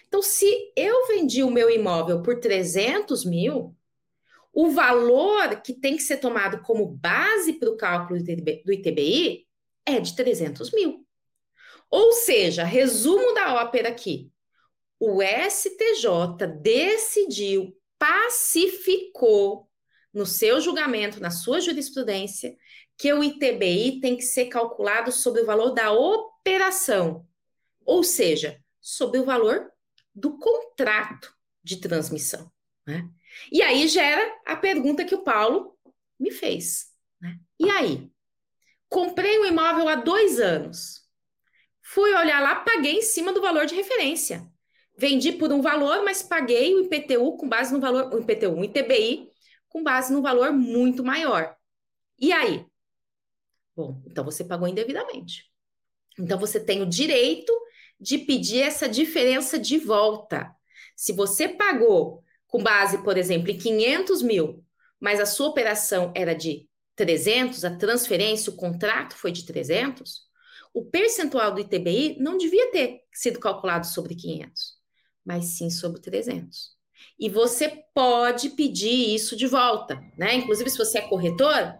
Então, 0.06 0.20
se 0.20 0.72
eu 0.76 1.06
vendi 1.06 1.44
o 1.44 1.50
meu 1.50 1.70
imóvel 1.70 2.20
por 2.20 2.40
300 2.40 3.24
mil, 3.24 3.74
o 4.52 4.70
valor 4.70 5.62
que 5.62 5.72
tem 5.72 5.96
que 5.96 6.02
ser 6.02 6.16
tomado 6.16 6.60
como 6.62 6.86
base 6.86 7.52
para 7.52 7.70
o 7.70 7.76
cálculo 7.76 8.20
do 8.20 8.72
ITBI 8.72 9.46
é 9.86 10.00
de 10.00 10.16
300 10.16 10.72
mil. 10.72 11.06
Ou 11.88 12.12
seja, 12.12 12.64
resumo 12.64 13.32
da 13.32 13.62
ópera 13.62 13.90
aqui: 13.90 14.30
o 14.98 15.22
STJ 15.22 16.48
decidiu, 16.60 17.72
pacificou 17.96 19.67
no 20.12 20.26
seu 20.26 20.60
julgamento, 20.60 21.20
na 21.20 21.30
sua 21.30 21.60
jurisprudência, 21.60 22.56
que 22.96 23.12
o 23.12 23.22
ITBI 23.22 24.00
tem 24.00 24.16
que 24.16 24.22
ser 24.22 24.46
calculado 24.46 25.12
sobre 25.12 25.42
o 25.42 25.46
valor 25.46 25.70
da 25.70 25.92
operação, 25.92 27.26
ou 27.84 28.02
seja, 28.02 28.60
sobre 28.80 29.20
o 29.20 29.24
valor 29.24 29.70
do 30.14 30.36
contrato 30.38 31.32
de 31.62 31.76
transmissão. 31.76 32.50
Né? 32.86 33.08
E 33.52 33.62
aí 33.62 33.86
gera 33.86 34.34
a 34.44 34.56
pergunta 34.56 35.04
que 35.04 35.14
o 35.14 35.22
Paulo 35.22 35.78
me 36.18 36.30
fez. 36.30 36.86
Né? 37.20 37.38
E 37.58 37.70
aí? 37.70 38.10
Comprei 38.88 39.38
um 39.38 39.44
imóvel 39.44 39.86
há 39.88 39.96
dois 39.96 40.40
anos. 40.40 41.02
Fui 41.82 42.12
olhar 42.14 42.42
lá, 42.42 42.56
paguei 42.56 42.96
em 42.96 43.02
cima 43.02 43.32
do 43.32 43.40
valor 43.40 43.66
de 43.66 43.74
referência. 43.74 44.42
Vendi 44.96 45.32
por 45.32 45.52
um 45.52 45.60
valor, 45.60 46.02
mas 46.02 46.22
paguei 46.22 46.74
o 46.74 46.84
IPTU 46.84 47.36
com 47.36 47.48
base 47.48 47.72
no 47.72 47.80
valor, 47.80 48.12
o 48.12 48.18
IPTU, 48.18 48.58
o 48.58 48.64
ITBI, 48.64 49.30
com 49.68 49.82
base 49.82 50.12
no 50.12 50.22
valor 50.22 50.52
muito 50.52 51.04
maior. 51.04 51.56
E 52.18 52.32
aí? 52.32 52.66
Bom, 53.76 54.02
então 54.06 54.24
você 54.24 54.44
pagou 54.44 54.66
indevidamente. 54.66 55.44
Então 56.18 56.38
você 56.38 56.58
tem 56.58 56.82
o 56.82 56.86
direito 56.86 57.52
de 58.00 58.18
pedir 58.18 58.62
essa 58.62 58.88
diferença 58.88 59.58
de 59.58 59.78
volta. 59.78 60.54
Se 60.96 61.12
você 61.12 61.48
pagou 61.48 62.22
com 62.46 62.62
base, 62.62 63.02
por 63.02 63.16
exemplo, 63.16 63.50
em 63.50 63.58
500 63.58 64.22
mil, 64.22 64.64
mas 64.98 65.20
a 65.20 65.26
sua 65.26 65.48
operação 65.48 66.12
era 66.14 66.34
de 66.34 66.68
300, 66.96 67.64
a 67.64 67.76
transferência, 67.76 68.52
o 68.52 68.56
contrato 68.56 69.14
foi 69.14 69.30
de 69.30 69.44
300, 69.46 70.26
o 70.74 70.84
percentual 70.84 71.54
do 71.54 71.60
ITBI 71.60 72.16
não 72.18 72.36
devia 72.36 72.70
ter 72.72 73.02
sido 73.12 73.38
calculado 73.38 73.86
sobre 73.86 74.14
500, 74.14 74.76
mas 75.24 75.56
sim 75.56 75.70
sobre 75.70 76.00
300. 76.00 76.77
E 77.18 77.28
você 77.28 77.84
pode 77.94 78.50
pedir 78.50 79.14
isso 79.14 79.36
de 79.36 79.46
volta, 79.46 80.00
né? 80.16 80.34
Inclusive, 80.34 80.70
se 80.70 80.78
você 80.78 80.98
é 80.98 81.02
corretor, 81.02 81.78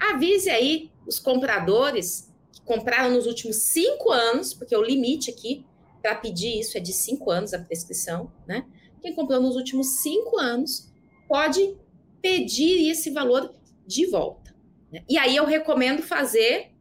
avise 0.00 0.50
aí 0.50 0.90
os 1.06 1.18
compradores 1.18 2.32
que 2.52 2.60
compraram 2.62 3.14
nos 3.14 3.26
últimos 3.26 3.56
cinco 3.56 4.10
anos, 4.10 4.54
porque 4.54 4.76
o 4.76 4.82
limite 4.82 5.30
aqui 5.30 5.64
para 6.00 6.14
pedir 6.14 6.60
isso 6.60 6.76
é 6.76 6.80
de 6.80 6.92
cinco 6.92 7.30
anos 7.30 7.52
a 7.52 7.58
prescrição, 7.58 8.32
né? 8.46 8.64
Quem 9.00 9.14
comprou 9.14 9.40
nos 9.40 9.56
últimos 9.56 10.00
cinco 10.00 10.38
anos 10.38 10.88
pode 11.28 11.76
pedir 12.20 12.90
esse 12.90 13.10
valor 13.10 13.54
de 13.86 14.06
volta. 14.06 14.54
Né? 14.92 15.02
E 15.08 15.18
aí 15.18 15.36
eu 15.36 15.44
recomendo 15.44 16.02
fazer 16.02 16.72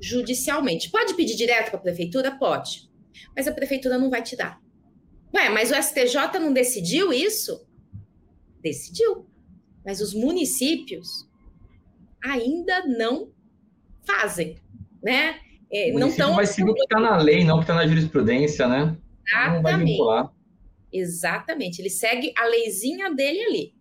judicialmente. 0.00 0.90
Pode 0.90 1.14
pedir 1.14 1.36
direto 1.36 1.70
para 1.70 1.78
a 1.78 1.82
prefeitura? 1.82 2.36
Pode. 2.36 2.90
Mas 3.36 3.46
a 3.46 3.52
prefeitura 3.52 3.98
não 3.98 4.10
vai 4.10 4.22
te 4.22 4.36
dar. 4.36 4.60
Ué, 5.34 5.48
mas 5.48 5.70
o 5.70 5.74
STJ 5.74 6.38
não 6.40 6.52
decidiu 6.52 7.12
isso? 7.12 7.66
Decidiu. 8.60 9.26
Mas 9.84 10.00
os 10.00 10.14
municípios 10.14 11.28
ainda 12.22 12.86
não 12.86 13.32
fazem, 14.04 14.56
né? 15.02 15.40
É, 15.72 15.90
o 15.94 15.98
não 15.98 16.08
estão. 16.08 16.34
vai 16.34 16.46
seguir 16.46 16.70
o 16.70 16.74
que 16.74 16.82
está 16.82 17.00
na 17.00 17.16
lei, 17.16 17.44
não 17.44 17.56
o 17.56 17.58
que 17.58 17.64
está 17.64 17.74
na 17.74 17.86
jurisprudência, 17.86 18.68
né? 18.68 18.96
Exatamente. 19.26 19.62
Vai 19.62 19.78
vincular. 19.78 20.32
Exatamente. 20.92 21.80
Ele 21.80 21.90
segue 21.90 22.32
a 22.36 22.44
leizinha 22.44 23.12
dele 23.14 23.40
ali. 23.40 23.74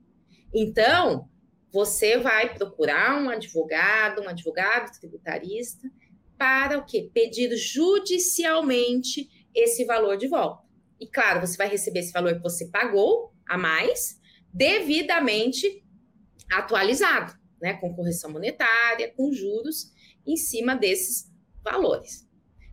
Então, 0.53 1.27
você 1.71 2.17
vai 2.17 2.53
procurar 2.53 3.21
um 3.21 3.29
advogado, 3.29 4.21
um 4.21 4.29
advogado 4.29 4.91
tributarista, 4.99 5.89
para 6.37 6.79
o 6.79 6.85
quê? 6.85 7.09
Pedir 7.13 7.55
judicialmente 7.55 9.29
esse 9.53 9.85
valor 9.85 10.17
de 10.17 10.27
volta. 10.27 10.63
E 11.01 11.07
claro, 11.07 11.41
você 11.41 11.57
vai 11.57 11.67
receber 11.67 12.01
esse 12.01 12.13
valor 12.13 12.35
que 12.35 12.43
você 12.43 12.67
pagou 12.67 13.33
a 13.49 13.57
mais, 13.57 14.21
devidamente 14.53 15.83
atualizado, 16.51 17.33
né? 17.59 17.73
Com 17.73 17.95
correção 17.95 18.29
monetária, 18.31 19.11
com 19.17 19.33
juros 19.33 19.91
em 20.27 20.37
cima 20.37 20.75
desses 20.75 21.27
valores. 21.63 22.29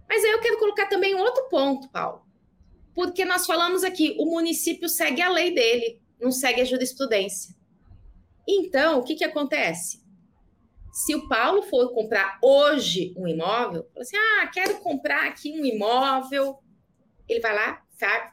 Mas 0.07 0.23
aí 0.23 0.31
eu 0.31 0.41
quero 0.41 0.59
colocar 0.59 0.87
também 0.89 1.15
outro 1.15 1.49
ponto, 1.49 1.89
Paulo. 1.91 2.27
Porque 2.95 3.25
nós 3.25 3.47
falamos 3.47 3.83
aqui, 3.83 4.15
o 4.19 4.27
município 4.27 4.91
segue 4.91 5.23
a 5.23 5.31
lei 5.31 5.55
dele, 5.55 6.03
não 6.21 6.31
segue 6.31 6.61
a 6.61 6.65
jurisprudência. 6.67 7.57
Então, 8.47 8.99
o 8.99 9.05
que, 9.05 9.15
que 9.15 9.25
acontece? 9.25 10.03
Se 10.93 11.15
o 11.15 11.29
Paulo 11.29 11.63
for 11.63 11.95
comprar 11.95 12.39
hoje 12.43 13.15
um 13.17 13.27
imóvel, 13.27 13.89
fala 13.95 14.03
assim: 14.03 14.17
ah, 14.17 14.47
quero 14.53 14.81
comprar 14.81 15.29
aqui 15.29 15.59
um 15.59 15.65
imóvel. 15.65 16.59
Ele 17.27 17.41
vai 17.41 17.55
lá, 17.55 17.83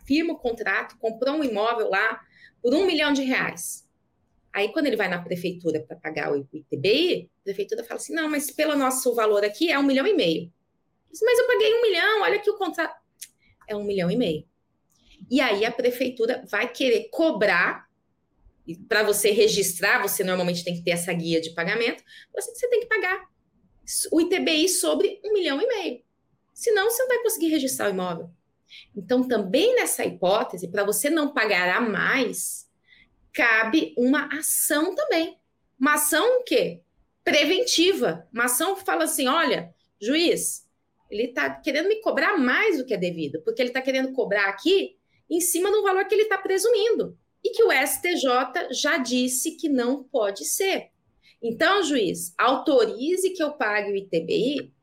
firma 0.06 0.34
o 0.34 0.38
contrato, 0.38 0.98
comprou 0.98 1.36
um 1.36 1.44
imóvel 1.44 1.90
lá 1.90 2.22
por 2.62 2.74
um 2.74 2.86
milhão 2.86 3.14
de 3.14 3.24
reais. 3.24 3.86
Aí, 4.54 4.72
quando 4.72 4.88
ele 4.88 4.96
vai 4.96 5.10
na 5.10 5.22
prefeitura 5.22 5.82
para 5.82 5.98
pagar 5.98 6.32
o 6.32 6.38
ITBI, 6.38 7.30
a 7.42 7.44
prefeitura 7.44 7.84
fala 7.84 8.00
assim: 8.00 8.14
não, 8.14 8.30
mas 8.30 8.52
pelo 8.52 8.76
nosso 8.76 9.14
valor 9.14 9.44
aqui 9.44 9.72
é 9.72 9.78
um 9.78 9.84
milhão 9.84 10.08
e 10.08 10.14
meio. 10.14 10.52
Mas 11.22 11.40
eu 11.40 11.48
paguei 11.48 11.74
um 11.74 11.82
milhão, 11.82 12.22
olha 12.22 12.36
aqui 12.36 12.50
o 12.50 12.58
contrato. 12.58 12.96
É 13.68 13.76
um 13.76 13.84
milhão 13.84 14.10
e 14.10 14.16
meio. 14.16 14.46
E 15.30 15.42
aí 15.42 15.66
a 15.66 15.72
prefeitura 15.72 16.44
vai 16.50 16.72
querer 16.72 17.10
cobrar 17.10 17.86
para 18.88 19.04
você 19.04 19.32
registrar, 19.32 20.02
você 20.02 20.24
normalmente 20.24 20.64
tem 20.64 20.74
que 20.74 20.84
ter 20.84 20.92
essa 20.92 21.14
guia 21.14 21.40
de 21.40 21.52
pagamento, 21.52 22.04
você, 22.34 22.54
você 22.54 22.68
tem 22.68 22.80
que 22.80 22.88
pagar 22.88 23.28
o 24.12 24.22
ITBI 24.22 24.68
sobre 24.68 25.20
um 25.24 25.34
milhão 25.34 25.62
e 25.62 25.68
meio. 25.68 26.04
Senão, 26.54 26.90
você 26.90 27.02
não 27.04 27.10
vai 27.10 27.20
conseguir 27.20 27.50
registrar 27.50 27.88
o 27.88 27.94
imóvel. 27.94 28.30
Então, 28.96 29.28
também 29.28 29.76
nessa 29.76 30.06
hipótese, 30.06 30.70
para 30.70 30.84
você 30.84 31.10
não 31.10 31.34
pagar 31.34 31.70
a 31.76 31.82
mais, 31.82 32.68
cabe 33.34 33.94
uma 33.98 34.28
ação 34.38 34.96
também. 34.96 35.38
Uma 35.80 35.96
ação 35.96 36.40
o 36.40 36.44
quê? 36.44 36.82
Preventiva. 37.24 38.28
Uma 38.32 38.46
ação 38.46 38.76
que 38.76 38.86
fala 38.86 39.04
assim: 39.04 39.28
olha, 39.28 39.74
juiz, 40.02 40.66
ele 41.10 41.24
está 41.26 41.50
querendo 41.50 41.88
me 41.88 42.02
cobrar 42.02 42.38
mais 42.38 42.78
do 42.78 42.86
que 42.86 42.94
é 42.94 42.98
devido, 42.98 43.42
porque 43.44 43.62
ele 43.62 43.70
está 43.70 43.82
querendo 43.82 44.14
cobrar 44.14 44.48
aqui 44.48 44.98
em 45.30 45.42
cima 45.42 45.72
do 45.72 45.84
valor 45.84 46.06
que 46.06 46.16
ele 46.16 46.24
está 46.24 46.38
presumindo 46.38 47.18
e 47.44 47.52
que 47.52 47.64
o 47.64 47.72
STJ 47.72 48.74
já 48.74 48.98
disse 48.98 49.52
que 49.52 49.70
não 49.70 50.04
pode 50.04 50.46
ser. 50.46 50.90
Então, 51.42 51.84
juiz, 51.84 52.34
autorize 52.38 53.30
que 53.32 53.44
eu 53.44 53.54
pague 53.54 53.92
o 53.92 53.96
ITBI 53.96 54.74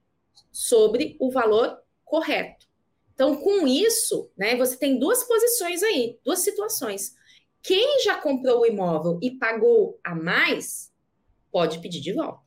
sobre 0.53 1.17
o 1.19 1.31
valor 1.31 1.77
correto. 2.05 2.67
Então, 3.15 3.37
com 3.37 3.67
isso, 3.67 4.31
né, 4.37 4.57
você 4.57 4.77
tem 4.77 4.99
duas 4.99 5.25
posições 5.25 5.83
aí, 5.83 6.19
duas 6.25 6.41
situações. 6.41 7.15
Quem 7.63 8.03
já 8.03 8.17
comprou 8.17 8.61
o 8.61 8.67
imóvel 8.67 9.19
e 9.23 9.39
pagou 9.39 9.99
a 10.03 10.15
mais, 10.15 10.93
pode 11.51 11.79
pedir 11.81 12.01
de 12.01 12.13
volta. 12.13 12.41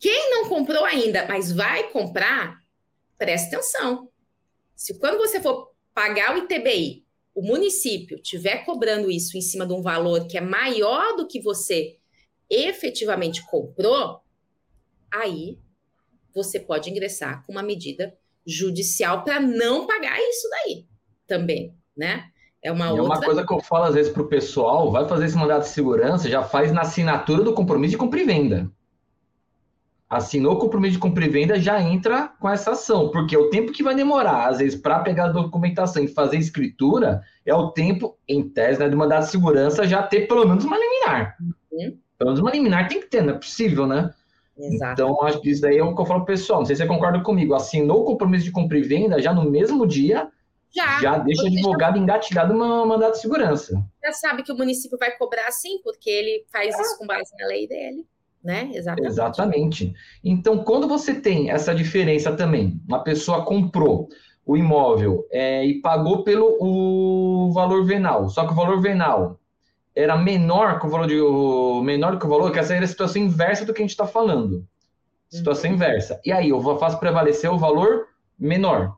Quem 0.00 0.30
não 0.30 0.48
comprou 0.48 0.84
ainda, 0.84 1.26
mas 1.26 1.52
vai 1.52 1.90
comprar, 1.90 2.58
preste 3.18 3.54
atenção. 3.54 4.10
Se 4.74 4.98
quando 4.98 5.18
você 5.18 5.40
for 5.40 5.72
pagar 5.92 6.34
o 6.34 6.38
ITBI 6.38 7.04
o 7.34 7.42
município 7.42 8.22
tiver 8.22 8.64
cobrando 8.64 9.10
isso 9.10 9.36
em 9.36 9.40
cima 9.40 9.66
de 9.66 9.72
um 9.72 9.82
valor 9.82 10.28
que 10.28 10.38
é 10.38 10.40
maior 10.40 11.16
do 11.16 11.26
que 11.26 11.40
você 11.40 11.98
efetivamente 12.48 13.44
comprou, 13.46 14.20
aí 15.12 15.58
você 16.32 16.60
pode 16.60 16.90
ingressar 16.90 17.44
com 17.44 17.52
uma 17.52 17.62
medida 17.62 18.16
judicial 18.46 19.24
para 19.24 19.40
não 19.40 19.86
pagar 19.86 20.18
isso 20.18 20.48
daí 20.50 20.86
também, 21.26 21.74
né? 21.96 22.24
É 22.62 22.72
uma, 22.72 22.90
outra... 22.90 23.04
uma 23.04 23.20
coisa 23.20 23.46
que 23.46 23.52
eu 23.52 23.60
falo 23.60 23.84
às 23.84 23.94
vezes 23.94 24.10
para 24.10 24.22
o 24.22 24.28
pessoal, 24.28 24.90
vai 24.90 25.06
fazer 25.06 25.26
esse 25.26 25.36
mandato 25.36 25.64
de 25.64 25.68
segurança, 25.68 26.30
já 26.30 26.42
faz 26.42 26.72
na 26.72 26.80
assinatura 26.80 27.42
do 27.42 27.52
compromisso 27.52 27.92
de 27.92 27.98
compra 27.98 28.20
e 28.20 28.24
venda. 28.24 28.70
Assinou 30.08 30.54
o 30.54 30.58
compromisso 30.58 30.94
de 30.94 30.98
compra 30.98 31.26
e 31.26 31.28
venda, 31.28 31.60
já 31.60 31.82
entra 31.82 32.28
com 32.40 32.48
essa 32.48 32.70
ação, 32.70 33.10
porque 33.10 33.36
o 33.36 33.50
tempo 33.50 33.72
que 33.72 33.82
vai 33.82 33.94
demorar, 33.94 34.48
às 34.48 34.58
vezes, 34.58 34.80
para 34.80 35.00
pegar 35.00 35.26
a 35.26 35.32
documentação 35.32 36.02
e 36.02 36.08
fazer 36.08 36.38
escritura, 36.38 37.22
é 37.44 37.54
o 37.54 37.70
tempo, 37.70 38.16
em 38.26 38.48
tese, 38.48 38.80
né, 38.80 38.88
de 38.88 38.96
mandato 38.96 39.24
de 39.24 39.30
segurança, 39.30 39.86
já 39.86 40.02
ter 40.02 40.26
pelo 40.26 40.46
menos 40.46 40.64
uma 40.64 40.78
liminar. 40.78 41.36
Uhum. 41.70 41.98
Pelo 42.16 42.30
menos 42.30 42.40
uma 42.40 42.50
liminar 42.50 42.88
tem 42.88 43.00
que 43.00 43.08
ter, 43.08 43.22
não 43.22 43.34
é 43.34 43.36
possível, 43.36 43.86
né? 43.86 44.10
Exato. 44.56 44.92
Então, 44.92 45.22
acho 45.22 45.40
que 45.40 45.50
isso 45.50 45.60
daí 45.60 45.78
é 45.78 45.82
o 45.82 45.94
que 45.94 46.00
eu 46.00 46.06
falo 46.06 46.24
pessoal. 46.24 46.60
Não 46.60 46.66
sei 46.66 46.76
se 46.76 46.82
você 46.82 46.88
concorda 46.88 47.20
comigo. 47.20 47.54
Assinou 47.54 48.02
o 48.02 48.04
compromisso 48.04 48.44
de 48.44 48.52
compra 48.52 48.78
e 48.78 48.82
venda, 48.82 49.20
já 49.20 49.32
no 49.32 49.50
mesmo 49.50 49.86
dia, 49.86 50.28
já, 50.74 51.00
já 51.00 51.18
deixa 51.18 51.42
o 51.42 51.46
advogado 51.46 51.96
já... 51.96 52.02
engatilhado 52.02 52.54
no 52.54 52.86
mandato 52.86 53.14
de 53.14 53.20
segurança. 53.20 53.84
Já 54.04 54.12
sabe 54.12 54.42
que 54.42 54.52
o 54.52 54.56
município 54.56 54.98
vai 54.98 55.16
cobrar 55.16 55.50
sim, 55.50 55.80
porque 55.82 56.10
ele 56.10 56.44
faz 56.52 56.78
isso 56.78 56.98
com 56.98 57.06
base 57.06 57.30
na 57.38 57.46
lei 57.46 57.66
dele. 57.66 58.06
Né? 58.42 58.70
Exatamente. 58.74 59.10
Exatamente. 59.10 59.94
Então, 60.22 60.62
quando 60.62 60.86
você 60.86 61.14
tem 61.14 61.50
essa 61.50 61.74
diferença 61.74 62.36
também, 62.36 62.80
uma 62.86 63.02
pessoa 63.02 63.44
comprou 63.44 64.08
o 64.44 64.56
imóvel 64.56 65.26
é, 65.30 65.64
e 65.64 65.80
pagou 65.80 66.22
pelo 66.22 66.58
o 66.60 67.50
valor 67.52 67.86
venal, 67.86 68.28
só 68.28 68.46
que 68.46 68.52
o 68.52 68.56
valor 68.56 68.80
venal 68.82 69.40
era 69.94 70.16
menor 70.16 70.80
que 70.80 70.86
o 70.86 70.90
valor 70.90 71.06
de 71.06 71.20
o, 71.20 71.82
menor 71.82 72.18
que 72.18 72.26
o 72.26 72.28
valor, 72.28 72.50
que 72.52 72.58
essa 72.58 72.74
era 72.74 72.84
a 72.84 72.88
situação 72.88 73.22
inversa 73.22 73.64
do 73.64 73.72
que 73.72 73.80
a 73.80 73.84
gente 73.84 73.90
está 73.90 74.06
falando. 74.06 74.66
Situação 75.28 75.70
uhum. 75.70 75.76
inversa. 75.76 76.20
E 76.24 76.32
aí 76.32 76.48
eu 76.50 76.78
faço 76.78 76.98
prevalecer 76.98 77.50
o 77.50 77.58
valor 77.58 78.08
menor 78.38 78.96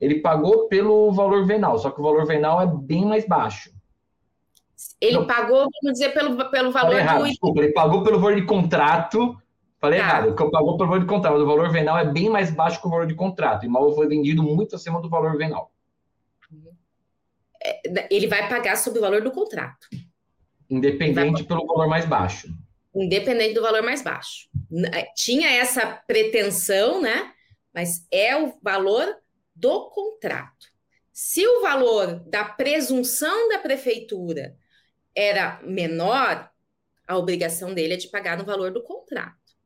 ele 0.00 0.20
pagou 0.20 0.68
pelo 0.68 1.10
valor 1.12 1.44
venal, 1.44 1.78
só 1.78 1.90
que 1.90 2.00
o 2.00 2.02
valor 2.02 2.24
venal 2.26 2.60
é 2.60 2.66
bem 2.66 3.04
mais 3.04 3.26
baixo. 3.26 3.70
Ele 5.00 5.18
Não, 5.18 5.26
pagou, 5.26 5.68
vamos 5.82 5.98
dizer, 5.98 6.14
pelo, 6.14 6.50
pelo 6.50 6.70
valor 6.70 6.94
errado, 6.94 7.22
do... 7.22 7.28
Desculpa, 7.28 7.60
ele 7.60 7.72
pagou 7.72 8.02
pelo 8.04 8.20
valor 8.20 8.36
de 8.36 8.46
contrato. 8.46 9.36
Falei 9.80 9.98
tá. 9.98 10.04
errado, 10.04 10.34
que 10.34 10.50
pagou 10.50 10.76
pelo 10.76 10.88
valor 10.88 11.00
de 11.00 11.06
contrato, 11.06 11.34
mas 11.34 11.42
o 11.42 11.46
valor 11.46 11.70
venal 11.70 11.98
é 11.98 12.04
bem 12.04 12.28
mais 12.28 12.50
baixo 12.50 12.80
que 12.80 12.86
o 12.86 12.90
valor 12.90 13.06
de 13.06 13.14
contrato. 13.14 13.62
O 13.62 13.66
imóvel 13.66 13.94
foi 13.94 14.06
vendido 14.06 14.42
muito 14.42 14.76
acima 14.76 15.00
do 15.00 15.08
valor 15.08 15.36
venal. 15.36 15.72
É, 17.60 18.08
ele 18.10 18.28
vai 18.28 18.48
pagar 18.48 18.76
sobre 18.76 19.00
o 19.00 19.02
valor 19.02 19.20
do 19.20 19.32
contrato. 19.32 19.88
Independente 20.70 21.44
pelo 21.44 21.66
valor 21.66 21.88
mais 21.88 22.04
baixo. 22.04 22.48
Independente 22.94 23.54
do 23.54 23.62
valor 23.62 23.82
mais 23.82 24.02
baixo. 24.02 24.48
É, 24.92 25.06
tinha 25.14 25.50
essa 25.50 25.86
pretensão, 26.06 27.00
né? 27.00 27.32
Mas 27.72 28.06
é 28.10 28.36
o 28.36 28.58
valor 28.62 29.16
do 29.54 29.88
contrato. 29.90 30.66
Se 31.12 31.46
o 31.46 31.60
valor 31.60 32.20
da 32.28 32.44
presunção 32.44 33.48
da 33.48 33.58
prefeitura 33.58 34.56
era 35.14 35.60
menor, 35.62 36.50
a 37.06 37.16
obrigação 37.16 37.74
dele 37.74 37.94
é 37.94 37.96
de 37.96 38.08
pagar 38.08 38.36
no 38.36 38.44
valor 38.44 38.70
do 38.70 38.82
contrato, 38.82 39.56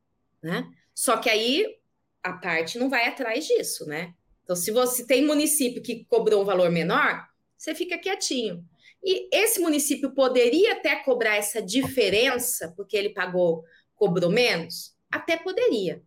né? 0.41 0.65
Só 0.95 1.17
que 1.17 1.29
aí 1.29 1.77
a 2.23 2.33
parte 2.33 2.79
não 2.79 2.89
vai 2.89 3.07
atrás 3.07 3.45
disso, 3.45 3.85
né? 3.85 4.13
Então, 4.43 4.55
se 4.55 4.71
você 4.71 5.05
tem 5.05 5.25
município 5.25 5.81
que 5.81 6.05
cobrou 6.05 6.41
um 6.41 6.45
valor 6.45 6.71
menor, 6.71 7.27
você 7.57 7.75
fica 7.75 7.97
quietinho. 7.97 8.65
E 9.03 9.27
esse 9.31 9.59
município 9.59 10.11
poderia 10.13 10.73
até 10.73 10.95
cobrar 10.95 11.35
essa 11.35 11.61
diferença, 11.61 12.73
porque 12.75 12.95
ele 12.95 13.09
pagou, 13.09 13.63
cobrou 13.95 14.31
menos? 14.31 14.95
Até 15.11 15.35
poderia. 15.35 16.01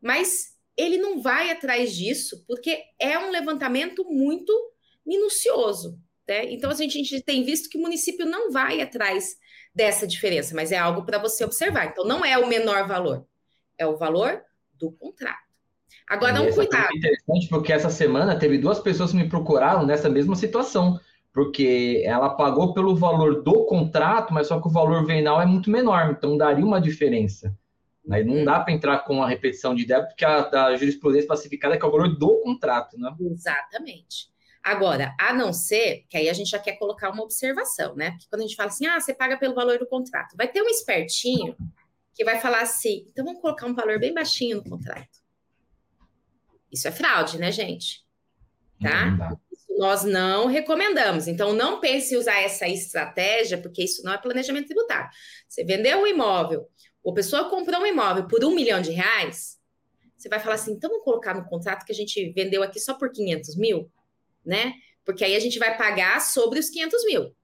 Mas 0.00 0.56
ele 0.76 0.96
não 0.96 1.20
vai 1.20 1.50
atrás 1.50 1.94
disso, 1.94 2.44
porque 2.46 2.80
é 2.98 3.18
um 3.18 3.30
levantamento 3.30 4.04
muito 4.04 4.52
minucioso. 5.04 5.98
Né? 6.28 6.52
Então, 6.52 6.70
a 6.70 6.74
gente, 6.74 6.98
a 6.98 7.02
gente 7.02 7.22
tem 7.22 7.42
visto 7.42 7.68
que 7.68 7.78
o 7.78 7.80
município 7.80 8.24
não 8.24 8.52
vai 8.52 8.80
atrás 8.80 9.36
dessa 9.74 10.06
diferença, 10.06 10.54
mas 10.54 10.70
é 10.70 10.76
algo 10.76 11.04
para 11.04 11.18
você 11.18 11.44
observar. 11.44 11.86
Então, 11.86 12.04
não 12.04 12.24
é 12.24 12.38
o 12.38 12.46
menor 12.46 12.86
valor, 12.86 13.26
é 13.76 13.86
o 13.86 13.96
valor 13.96 14.42
do 14.74 14.92
contrato. 14.92 15.48
Agora, 16.08 16.40
um 16.40 16.52
cuidado. 16.52 16.88
É 16.92 16.96
interessante 16.96 17.48
porque 17.48 17.72
essa 17.72 17.90
semana 17.90 18.38
teve 18.38 18.56
duas 18.58 18.78
pessoas 18.78 19.10
que 19.10 19.16
me 19.16 19.28
procuraram 19.28 19.84
nessa 19.84 20.08
mesma 20.08 20.36
situação, 20.36 20.98
porque 21.38 22.02
ela 22.04 22.30
pagou 22.30 22.74
pelo 22.74 22.96
valor 22.96 23.44
do 23.44 23.64
contrato, 23.64 24.34
mas 24.34 24.48
só 24.48 24.60
que 24.60 24.66
o 24.66 24.72
valor 24.72 25.06
venal 25.06 25.40
é 25.40 25.46
muito 25.46 25.70
menor, 25.70 26.10
então 26.10 26.36
daria 26.36 26.64
uma 26.64 26.80
diferença. 26.80 27.56
Aí 28.10 28.24
não 28.24 28.44
dá 28.44 28.58
para 28.58 28.72
entrar 28.72 28.98
com 29.04 29.22
a 29.22 29.28
repetição 29.28 29.72
de 29.72 29.86
débito, 29.86 30.08
porque 30.08 30.24
a, 30.24 30.64
a 30.64 30.76
jurisprudência 30.76 31.28
pacificada 31.28 31.76
é 31.76 31.78
que 31.78 31.84
é 31.84 31.86
o 31.86 31.92
valor 31.92 32.08
do 32.08 32.40
contrato, 32.40 32.98
né? 32.98 33.14
Exatamente. 33.20 34.32
Agora, 34.64 35.14
a 35.16 35.32
não 35.32 35.52
ser, 35.52 36.06
que 36.08 36.16
aí 36.16 36.28
a 36.28 36.32
gente 36.32 36.50
já 36.50 36.58
quer 36.58 36.72
colocar 36.72 37.10
uma 37.10 37.22
observação, 37.22 37.94
né? 37.94 38.10
Porque 38.10 38.26
quando 38.28 38.42
a 38.42 38.44
gente 38.44 38.56
fala 38.56 38.70
assim, 38.70 38.86
ah, 38.86 38.98
você 38.98 39.14
paga 39.14 39.36
pelo 39.36 39.54
valor 39.54 39.78
do 39.78 39.86
contrato, 39.86 40.36
vai 40.36 40.48
ter 40.48 40.60
um 40.60 40.68
espertinho 40.68 41.54
que 42.14 42.24
vai 42.24 42.40
falar 42.40 42.62
assim, 42.62 43.06
então 43.12 43.24
vamos 43.24 43.40
colocar 43.40 43.64
um 43.64 43.74
valor 43.76 44.00
bem 44.00 44.12
baixinho 44.12 44.56
no 44.56 44.64
contrato. 44.64 45.18
Isso 46.72 46.88
é 46.88 46.90
fraude, 46.90 47.38
né, 47.38 47.52
gente? 47.52 48.04
Tá? 48.82 49.36
Nós 49.78 50.02
não 50.02 50.46
recomendamos. 50.46 51.28
Então, 51.28 51.52
não 51.52 51.80
pense 51.80 52.12
em 52.12 52.18
usar 52.18 52.42
essa 52.42 52.66
estratégia, 52.68 53.56
porque 53.56 53.84
isso 53.84 54.02
não 54.02 54.12
é 54.12 54.18
planejamento 54.18 54.66
tributário. 54.66 55.08
Você 55.48 55.64
vendeu 55.64 56.02
o 56.02 56.06
imóvel, 56.06 56.68
a 57.06 57.12
pessoa 57.12 57.48
comprou 57.48 57.80
um 57.80 57.86
imóvel 57.86 58.26
por 58.26 58.44
um 58.44 58.54
milhão 58.54 58.82
de 58.82 58.90
reais, 58.90 59.58
você 60.16 60.28
vai 60.28 60.40
falar 60.40 60.56
assim, 60.56 60.72
então 60.72 60.90
vamos 60.90 61.04
colocar 61.04 61.32
no 61.32 61.44
contrato 61.44 61.84
que 61.84 61.92
a 61.92 61.94
gente 61.94 62.32
vendeu 62.32 62.62
aqui 62.62 62.80
só 62.80 62.94
por 62.94 63.10
500 63.10 63.56
mil, 63.56 63.90
né? 64.44 64.74
Porque 65.04 65.24
aí 65.24 65.36
a 65.36 65.40
gente 65.40 65.58
vai 65.58 65.76
pagar 65.78 66.20
sobre 66.20 66.58
os 66.58 66.68
500 66.68 67.04
mil. 67.06 67.36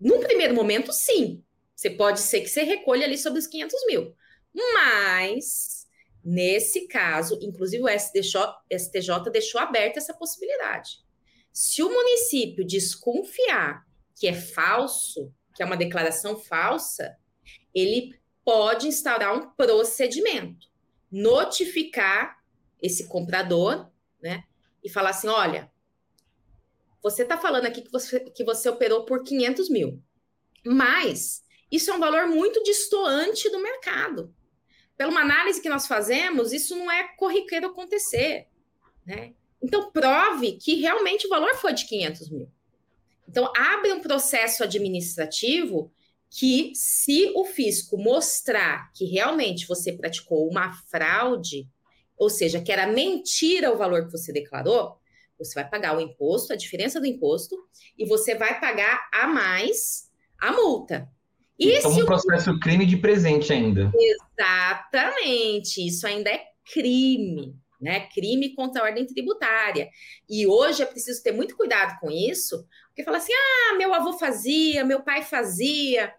Num 0.00 0.20
primeiro 0.20 0.54
momento, 0.54 0.92
sim. 0.92 1.42
Você 1.74 1.90
pode 1.90 2.20
ser 2.20 2.40
que 2.40 2.48
você 2.48 2.62
recolha 2.62 3.04
ali 3.04 3.18
sobre 3.18 3.40
os 3.40 3.48
500 3.48 3.86
mil. 3.86 4.14
Mas, 4.54 5.86
nesse 6.24 6.86
caso, 6.86 7.36
inclusive 7.42 7.82
o 7.82 7.88
STJ, 7.88 8.38
STJ 8.72 9.30
deixou 9.32 9.60
aberta 9.60 9.98
essa 9.98 10.14
possibilidade. 10.14 11.02
Se 11.52 11.82
o 11.82 11.90
município 11.90 12.64
desconfiar 12.64 13.86
que 14.16 14.26
é 14.26 14.32
falso, 14.32 15.32
que 15.54 15.62
é 15.62 15.66
uma 15.66 15.76
declaração 15.76 16.38
falsa, 16.38 17.16
ele 17.74 18.18
pode 18.44 18.88
instaurar 18.88 19.36
um 19.36 19.50
procedimento, 19.50 20.68
notificar 21.10 22.38
esse 22.80 23.06
comprador, 23.06 23.90
né? 24.20 24.44
E 24.82 24.88
falar 24.88 25.10
assim: 25.10 25.28
olha, 25.28 25.70
você 27.02 27.22
está 27.22 27.36
falando 27.36 27.66
aqui 27.66 27.82
que 27.82 27.92
você, 27.92 28.20
que 28.20 28.44
você 28.44 28.68
operou 28.68 29.04
por 29.04 29.22
500 29.22 29.68
mil, 29.68 30.02
mas 30.64 31.44
isso 31.70 31.90
é 31.90 31.94
um 31.94 32.00
valor 32.00 32.26
muito 32.26 32.62
distoante 32.62 33.50
do 33.50 33.60
mercado. 33.60 34.34
Pela 34.96 35.10
uma 35.10 35.22
análise 35.22 35.60
que 35.60 35.68
nós 35.68 35.86
fazemos, 35.86 36.52
isso 36.52 36.76
não 36.76 36.90
é 36.90 37.08
corriqueiro 37.16 37.68
acontecer, 37.68 38.46
né? 39.04 39.34
Então, 39.62 39.90
prove 39.90 40.52
que 40.52 40.76
realmente 40.76 41.26
o 41.26 41.30
valor 41.30 41.54
foi 41.54 41.72
de 41.72 41.86
500 41.86 42.30
mil. 42.30 42.48
Então, 43.28 43.50
abre 43.56 43.92
um 43.92 44.00
processo 44.00 44.64
administrativo 44.64 45.92
que 46.28 46.72
se 46.74 47.30
o 47.34 47.44
fisco 47.44 47.96
mostrar 47.98 48.90
que 48.92 49.04
realmente 49.04 49.66
você 49.66 49.92
praticou 49.92 50.48
uma 50.48 50.72
fraude, 50.90 51.68
ou 52.16 52.30
seja, 52.30 52.60
que 52.60 52.72
era 52.72 52.86
mentira 52.86 53.72
o 53.72 53.76
valor 53.76 54.06
que 54.06 54.12
você 54.12 54.32
declarou, 54.32 54.96
você 55.38 55.54
vai 55.54 55.68
pagar 55.68 55.96
o 55.96 56.00
imposto, 56.00 56.52
a 56.52 56.56
diferença 56.56 57.00
do 57.00 57.06
imposto, 57.06 57.56
e 57.98 58.04
você 58.04 58.34
vai 58.34 58.58
pagar 58.60 59.08
a 59.12 59.26
mais 59.26 60.10
a 60.38 60.52
multa. 60.52 61.08
E 61.58 61.76
então, 61.76 61.92
um 61.92 62.04
processo 62.04 62.50
o... 62.50 62.60
crime 62.60 62.86
de 62.86 62.96
presente 62.96 63.52
ainda. 63.52 63.92
Exatamente, 63.94 65.86
isso 65.86 66.06
ainda 66.06 66.30
é 66.30 66.44
crime, 66.64 67.54
né? 67.82 68.06
Crime 68.14 68.54
contra 68.54 68.80
a 68.80 68.84
ordem 68.84 69.04
tributária. 69.04 69.90
E 70.30 70.46
hoje 70.46 70.82
é 70.82 70.86
preciso 70.86 71.22
ter 71.22 71.32
muito 71.32 71.56
cuidado 71.56 71.98
com 71.98 72.10
isso, 72.10 72.64
porque 72.86 73.02
fala 73.02 73.18
assim: 73.18 73.32
ah, 73.32 73.74
meu 73.76 73.92
avô 73.92 74.12
fazia, 74.12 74.84
meu 74.84 75.02
pai 75.02 75.22
fazia. 75.22 76.14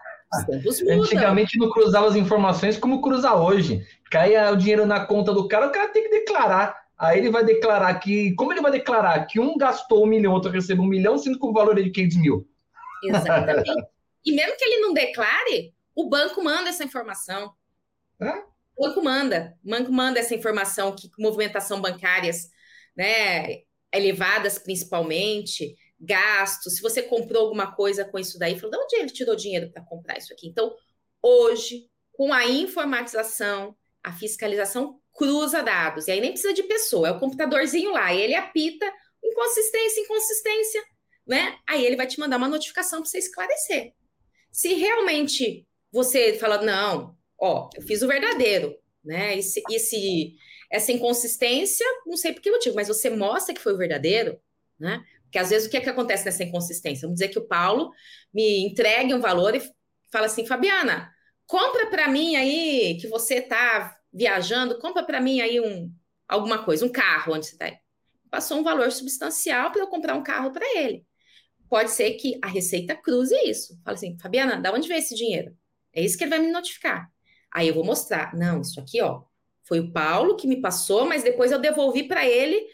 Antigamente 0.90 1.58
não 1.60 1.70
cruzava 1.70 2.08
as 2.08 2.16
informações 2.16 2.78
como 2.78 3.02
cruza 3.02 3.34
hoje. 3.36 3.86
Caia 4.10 4.52
o 4.52 4.58
dinheiro 4.58 4.86
na 4.86 5.06
conta 5.06 5.32
do 5.32 5.48
cara, 5.48 5.68
o 5.68 5.72
cara 5.72 5.90
tem 5.90 6.04
que 6.04 6.10
declarar. 6.10 6.84
Aí 6.98 7.20
ele 7.20 7.32
vai 7.32 7.44
declarar 7.44 7.94
que. 7.96 8.34
Como 8.36 8.52
ele 8.52 8.62
vai 8.62 8.72
declarar 8.72 9.26
que 9.26 9.40
um 9.40 9.58
gastou 9.58 10.04
um 10.04 10.08
milhão, 10.08 10.34
outro 10.34 10.52
recebeu 10.52 10.84
um 10.84 10.88
milhão, 10.88 11.18
sendo 11.18 11.40
que 11.40 11.46
o 11.46 11.54
valor 11.54 11.78
é 11.80 11.84
de 11.84 11.92
500 11.92 12.18
mil? 12.18 12.48
Exatamente. 13.04 13.72
e 14.26 14.32
mesmo 14.32 14.58
que 14.58 14.66
ele 14.66 14.80
não 14.80 14.94
declare, 14.94 15.74
o 15.96 16.10
banco 16.10 16.44
manda 16.44 16.70
essa 16.70 16.84
informação. 16.84 17.54
É? 18.20 18.53
O 18.76 18.88
banco 18.88 19.04
manda. 19.04 19.58
O 19.64 19.70
banco 19.70 19.92
manda 19.92 20.20
essa 20.20 20.36
informação 20.36 20.96
que 20.96 21.10
movimentação 21.18 21.82
bancárias, 21.82 22.50
né, 22.96 23.62
elevadas 23.94 24.58
principalmente, 24.58 25.76
gasto, 26.00 26.70
se 26.70 26.82
você 26.82 27.02
comprou 27.02 27.44
alguma 27.44 27.76
coisa 27.76 28.04
com 28.04 28.20
isso 28.20 28.38
daí, 28.38 28.60
falou, 28.60 28.72
de 28.72 28.78
onde 28.84 28.96
ele 28.98 29.10
tirou 29.10 29.36
dinheiro 29.36 29.72
para 29.72 29.84
comprar 29.84 30.18
isso 30.18 30.34
aqui? 30.34 30.48
Então, 30.48 30.76
hoje, 31.22 31.90
com 32.12 32.34
a 32.34 32.46
informatização, 32.46 33.76
a 34.04 34.12
fiscalização 34.12 35.00
cruza 35.14 35.64
dados, 35.64 36.08
e 36.08 36.12
aí 36.12 36.20
nem 36.20 36.32
precisa 36.32 36.54
de 36.54 36.64
pessoa, 36.64 37.08
é 37.08 37.12
o 37.12 37.20
computadorzinho 37.20 37.92
lá, 37.92 38.14
e 38.14 38.22
ele 38.22 38.36
apita 38.36 38.92
inconsistência, 39.24 40.02
inconsistência, 40.02 40.84
né? 41.26 41.58
Aí 41.68 41.86
ele 41.86 41.96
vai 41.96 42.08
te 42.08 42.20
mandar 42.20 42.38
uma 42.38 42.48
notificação 42.48 43.02
para 43.02 43.10
você 43.10 43.20
esclarecer. 43.20 43.94
Se 44.52 44.74
realmente 44.74 45.66
você 45.92 46.34
fala, 46.34 46.62
não, 46.62 47.16
ó, 47.40 47.70
eu 47.76 47.82
fiz 47.82 48.02
o 48.02 48.08
verdadeiro, 48.08 48.76
né? 49.04 49.38
Esse, 49.38 49.62
esse, 49.70 50.36
essa 50.72 50.92
inconsistência, 50.92 51.86
não 52.06 52.18
sei 52.18 52.34
por 52.34 52.42
que 52.42 52.52
motivo, 52.52 52.76
mas 52.76 52.88
você 52.88 53.10
mostra 53.10 53.54
que 53.54 53.62
foi 53.62 53.74
o 53.74 53.78
verdadeiro, 53.78 54.40
né? 54.80 55.04
Porque 55.24 55.40
às 55.40 55.50
vezes 55.50 55.68
o 55.68 55.72
que 55.72 55.78
é 55.78 55.82
que 55.82 55.90
acontece 55.90 56.26
nessa 56.26 56.44
inconsistência? 56.44 57.08
Vamos 57.08 57.20
dizer 57.20 57.30
que 57.30 57.40
o 57.40 57.48
Paulo 57.48 57.92
me 58.34 58.68
entregue 58.68 59.14
um 59.14 59.20
valor 59.20 59.56
e 59.56 59.62
fala 60.12 60.28
assim, 60.28 60.46
Fabiana, 60.46 61.12
compra 61.48 61.88
para 61.88 62.08
mim 62.08 62.36
aí 62.36 62.98
que 63.00 63.08
você 63.08 63.36
está 63.36 63.98
viajando, 64.12 64.78
compra 64.78 65.04
para 65.04 65.20
mim 65.20 65.42
aí 65.42 65.60
um 65.60 65.92
alguma 66.28 66.64
coisa, 66.64 66.86
um 66.86 66.92
carro 66.92 67.34
onde 67.34 67.48
você 67.48 67.54
está. 67.54 67.72
Passou 68.30 68.58
um 68.58 68.64
valor 68.64 68.92
substancial 68.92 69.72
para 69.72 69.82
eu 69.82 69.88
comprar 69.88 70.16
um 70.16 70.24
carro 70.24 70.52
para 70.52 70.66
ele. 70.78 71.06
Pode 71.70 71.92
ser 71.92 72.12
que 72.14 72.40
a 72.42 72.48
Receita 72.48 72.96
cruze 72.96 73.36
isso. 73.48 73.80
Fala 73.84 73.96
assim, 73.96 74.18
Fabiana, 74.20 74.60
da 74.60 74.72
onde 74.72 74.88
veio 74.88 75.00
esse 75.00 75.16
dinheiro? 75.16 75.56
É 75.94 76.04
isso 76.04 76.18
que 76.18 76.24
ele 76.24 76.32
vai 76.32 76.40
me 76.40 76.52
notificar. 76.52 77.12
Aí 77.54 77.68
eu 77.68 77.74
vou 77.74 77.86
mostrar. 77.86 78.36
Não, 78.36 78.62
isso 78.62 78.80
aqui, 78.80 79.02
ó, 79.02 79.22
foi 79.64 79.80
o 79.80 79.92
Paulo 79.92 80.36
que 80.36 80.48
me 80.48 80.60
passou, 80.60 81.06
mas 81.06 81.24
depois 81.24 81.52
eu 81.52 81.60
devolvi 81.60 82.04
para 82.08 82.28
ele 82.28 82.66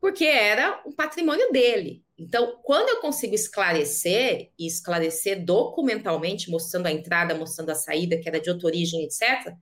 porque 0.00 0.24
era 0.24 0.82
um 0.84 0.92
patrimônio 0.92 1.52
dele. 1.52 2.04
Então, 2.18 2.60
quando 2.64 2.88
eu 2.88 3.00
consigo 3.00 3.34
esclarecer, 3.34 4.50
e 4.58 4.66
esclarecer 4.66 5.44
documentalmente, 5.44 6.50
mostrando 6.50 6.86
a 6.86 6.92
entrada, 6.92 7.34
mostrando 7.34 7.70
a 7.70 7.74
saída, 7.74 8.18
que 8.18 8.28
era 8.28 8.40
de 8.40 8.50
outra 8.50 8.66
origem, 8.66 9.04
etc., 9.04 9.54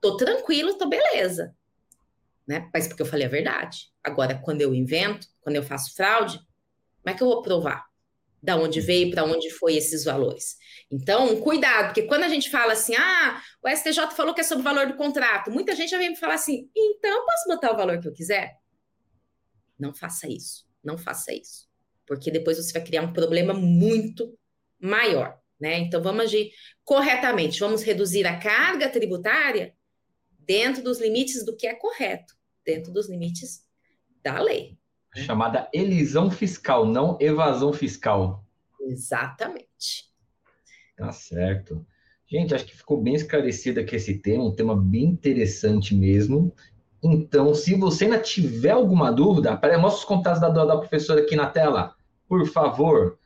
tô 0.00 0.16
tranquilo, 0.16 0.74
tô 0.74 0.88
beleza. 0.88 1.54
Né? 2.46 2.68
Mas 2.72 2.86
porque 2.86 3.02
eu 3.02 3.06
falei 3.06 3.26
a 3.26 3.30
verdade. 3.30 3.88
Agora, 4.02 4.38
quando 4.38 4.60
eu 4.60 4.74
invento, 4.74 5.26
quando 5.40 5.56
eu 5.56 5.62
faço 5.62 5.94
fraude, 5.94 6.38
como 7.02 7.12
é 7.12 7.14
que 7.14 7.22
eu 7.22 7.28
vou 7.28 7.42
provar? 7.42 7.84
Da 8.42 8.56
onde 8.56 8.80
veio, 8.80 9.10
para 9.10 9.24
onde 9.24 9.50
foi 9.50 9.76
esses 9.76 10.04
valores? 10.04 10.56
Então, 10.90 11.40
cuidado, 11.40 11.86
porque 11.86 12.02
quando 12.02 12.24
a 12.24 12.28
gente 12.28 12.50
fala 12.50 12.72
assim, 12.72 12.94
ah, 12.96 13.40
o 13.64 13.68
STJ 13.68 14.10
falou 14.14 14.34
que 14.34 14.40
é 14.40 14.44
sobre 14.44 14.60
o 14.60 14.64
valor 14.64 14.86
do 14.88 14.96
contrato, 14.96 15.50
muita 15.50 15.74
gente 15.74 15.90
já 15.90 15.96
vem 15.96 16.10
me 16.10 16.16
falar 16.16 16.34
assim, 16.34 16.68
então 16.76 17.10
eu 17.10 17.24
posso 17.24 17.48
botar 17.48 17.72
o 17.72 17.76
valor 17.76 17.98
que 18.00 18.08
eu 18.08 18.12
quiser? 18.12 18.58
Não 19.78 19.94
faça 19.94 20.28
isso, 20.28 20.66
não 20.84 20.98
faça 20.98 21.32
isso, 21.32 21.66
porque 22.06 22.30
depois 22.30 22.58
você 22.58 22.72
vai 22.72 22.84
criar 22.84 23.02
um 23.02 23.12
problema 23.12 23.54
muito 23.54 24.38
maior, 24.78 25.38
né? 25.58 25.78
Então 25.78 26.02
vamos 26.02 26.24
agir 26.24 26.50
corretamente, 26.84 27.60
vamos 27.60 27.82
reduzir 27.82 28.26
a 28.26 28.38
carga 28.38 28.88
tributária 28.90 29.74
dentro 30.40 30.82
dos 30.82 31.00
limites 31.00 31.44
do 31.44 31.56
que 31.56 31.66
é 31.66 31.74
correto, 31.74 32.34
dentro 32.64 32.92
dos 32.92 33.08
limites 33.08 33.64
da 34.22 34.40
lei. 34.40 34.76
Chamada 35.14 35.68
elisão 35.72 36.30
fiscal, 36.30 36.86
não 36.86 37.18
evasão 37.20 37.72
fiscal. 37.72 38.44
Exatamente. 38.80 40.10
Tá 40.96 41.12
certo. 41.12 41.84
Gente, 42.26 42.54
acho 42.54 42.64
que 42.64 42.76
ficou 42.76 43.00
bem 43.00 43.14
esclarecido 43.14 43.80
aqui 43.80 43.96
esse 43.96 44.18
tema, 44.18 44.44
um 44.44 44.54
tema 44.54 44.74
bem 44.74 45.04
interessante 45.04 45.94
mesmo. 45.94 46.54
Então, 47.02 47.54
se 47.54 47.74
você 47.74 48.04
ainda 48.04 48.18
tiver 48.18 48.70
alguma 48.70 49.12
dúvida, 49.12 49.52
mostra 49.78 49.98
os 49.98 50.04
contatos 50.04 50.40
da, 50.40 50.48
da 50.48 50.76
professora 50.78 51.20
aqui 51.20 51.36
na 51.36 51.46
tela, 51.46 51.94
por 52.28 52.46
favor. 52.46 53.18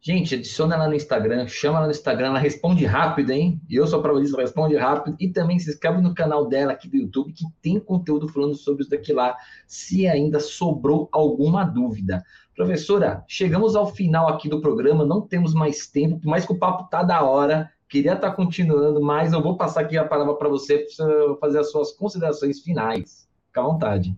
Gente, 0.00 0.36
adiciona 0.36 0.76
ela 0.76 0.86
no 0.86 0.94
Instagram, 0.94 1.48
chama 1.48 1.78
ela 1.78 1.86
no 1.86 1.92
Instagram, 1.92 2.28
ela 2.28 2.38
responde 2.38 2.84
rápido, 2.84 3.30
hein? 3.30 3.60
Eu 3.68 3.84
sou 3.84 4.00
prova 4.00 4.20
disso, 4.20 4.36
responde 4.36 4.76
rápido. 4.76 5.16
E 5.18 5.28
também 5.28 5.58
se 5.58 5.68
inscreve 5.70 6.00
no 6.00 6.14
canal 6.14 6.46
dela 6.48 6.72
aqui 6.72 6.88
do 6.88 6.96
YouTube, 6.96 7.32
que 7.32 7.44
tem 7.60 7.80
conteúdo 7.80 8.28
falando 8.28 8.54
sobre 8.54 8.82
isso 8.82 8.90
daqui 8.90 9.12
lá, 9.12 9.36
se 9.66 10.06
ainda 10.06 10.38
sobrou 10.38 11.08
alguma 11.10 11.64
dúvida. 11.64 12.22
Professora, 12.54 13.24
chegamos 13.26 13.74
ao 13.74 13.86
final 13.92 14.28
aqui 14.28 14.48
do 14.48 14.60
programa, 14.60 15.04
não 15.04 15.20
temos 15.20 15.52
mais 15.52 15.88
tempo, 15.88 16.20
por 16.20 16.28
mais 16.28 16.46
que 16.46 16.52
o 16.52 16.58
papo 16.58 16.88
tá 16.88 17.02
da 17.02 17.22
hora, 17.22 17.68
queria 17.88 18.14
estar 18.14 18.30
tá 18.30 18.34
continuando, 18.34 19.00
mas 19.00 19.32
eu 19.32 19.42
vou 19.42 19.56
passar 19.56 19.80
aqui 19.80 19.98
a 19.98 20.04
palavra 20.04 20.34
para 20.34 20.48
você, 20.48 20.86
para 20.96 21.36
fazer 21.40 21.58
as 21.58 21.72
suas 21.72 21.90
considerações 21.92 22.60
finais. 22.60 23.28
Fica 23.48 23.60
à 23.60 23.64
vontade. 23.64 24.16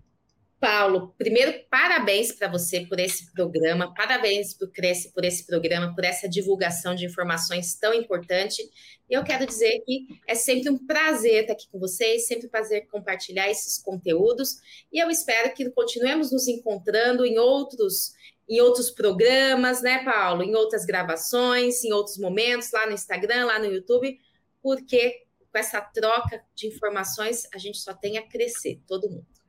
Paulo, 0.61 1.11
primeiro, 1.17 1.65
parabéns 1.71 2.31
para 2.31 2.47
você 2.47 2.81
por 2.81 2.99
esse 2.99 3.33
programa, 3.33 3.91
parabéns 3.95 4.53
para 4.53 4.67
o 4.67 4.71
Cresce 4.71 5.11
por 5.11 5.25
esse 5.25 5.47
programa, 5.47 5.95
por 5.95 6.03
essa 6.03 6.29
divulgação 6.29 6.93
de 6.93 7.03
informações 7.03 7.73
tão 7.73 7.91
importante. 7.95 8.61
E 9.09 9.13
eu 9.15 9.23
quero 9.23 9.47
dizer 9.47 9.81
que 9.83 10.05
é 10.27 10.35
sempre 10.35 10.69
um 10.69 10.77
prazer 10.77 11.41
estar 11.41 11.53
aqui 11.53 11.67
com 11.71 11.79
vocês, 11.79 12.27
sempre 12.27 12.45
um 12.45 12.49
prazer 12.51 12.87
compartilhar 12.89 13.49
esses 13.49 13.79
conteúdos. 13.79 14.57
E 14.93 14.99
eu 14.99 15.09
espero 15.09 15.51
que 15.55 15.67
continuemos 15.71 16.31
nos 16.31 16.47
encontrando 16.47 17.25
em 17.25 17.39
outros 17.39 18.13
em 18.47 18.61
outros 18.61 18.91
programas, 18.91 19.81
né, 19.81 20.03
Paulo? 20.03 20.43
Em 20.43 20.53
outras 20.53 20.85
gravações, 20.85 21.83
em 21.83 21.91
outros 21.91 22.19
momentos, 22.19 22.71
lá 22.71 22.85
no 22.85 22.93
Instagram, 22.93 23.45
lá 23.47 23.57
no 23.57 23.65
YouTube, 23.65 24.15
porque 24.61 25.23
com 25.51 25.57
essa 25.57 25.81
troca 25.81 26.43
de 26.53 26.67
informações 26.67 27.47
a 27.51 27.57
gente 27.57 27.79
só 27.79 27.95
tem 27.95 28.19
a 28.19 28.27
crescer, 28.27 28.79
todo 28.85 29.09
mundo. 29.09 29.40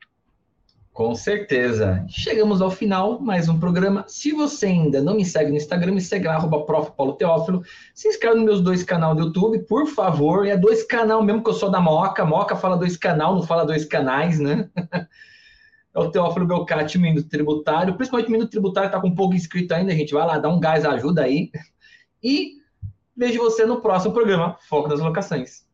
Com 0.93 1.15
certeza. 1.15 2.05
Chegamos 2.07 2.61
ao 2.61 2.71
final, 2.71 3.19
mais 3.19 3.49
um 3.49 3.59
programa. 3.59 4.05
Se 4.07 4.31
você 4.31 4.67
ainda 4.67 5.01
não 5.01 5.15
me 5.15 5.25
segue 5.25 5.51
no 5.51 5.57
Instagram, 5.57 5.93
me 5.93 6.03
segue 6.03 6.27
lá, 6.27 6.35
arroba 6.35 6.67
prof. 6.67 6.93
Paulo 6.95 7.15
Teófilo. 7.15 7.63
Se 7.95 8.09
inscreve 8.09 8.37
nos 8.37 8.45
meus 8.45 8.61
dois 8.61 8.85
canais 8.85 9.17
do 9.17 9.23
YouTube, 9.23 9.61
por 9.61 9.87
favor. 9.87 10.47
É 10.47 10.55
dois 10.55 10.83
canal 10.83 11.23
mesmo 11.23 11.43
que 11.43 11.49
eu 11.49 11.55
sou 11.55 11.71
da 11.71 11.81
Moca. 11.81 12.27
Moca 12.27 12.55
fala 12.55 12.77
dois 12.77 12.99
canal, 12.99 13.35
não 13.35 13.43
fala 13.43 13.65
dois 13.65 13.87
canais, 13.87 14.39
né? 14.39 14.69
é 15.95 15.99
o 15.99 16.11
Teófilo 16.11 16.47
Belcati, 16.47 16.99
Minuto 16.99 17.27
Tributário. 17.27 17.97
Principalmente 17.97 18.45
o 18.45 18.49
Tributário 18.49 18.89
está 18.89 19.01
com 19.01 19.15
pouco 19.15 19.35
inscrito 19.35 19.73
ainda, 19.73 19.93
gente. 19.93 20.13
Vai 20.13 20.27
lá, 20.27 20.39
dá 20.39 20.51
um 20.51 20.61
gás, 20.61 20.85
ajuda 20.85 21.23
aí. 21.23 21.51
E 22.25 22.53
vejo 23.17 23.41
você 23.41 23.67
no 23.67 23.81
próximo 23.81 24.15
programa, 24.15 24.57
Foco 24.69 24.89
das 24.89 25.01
Locações. 25.01 25.67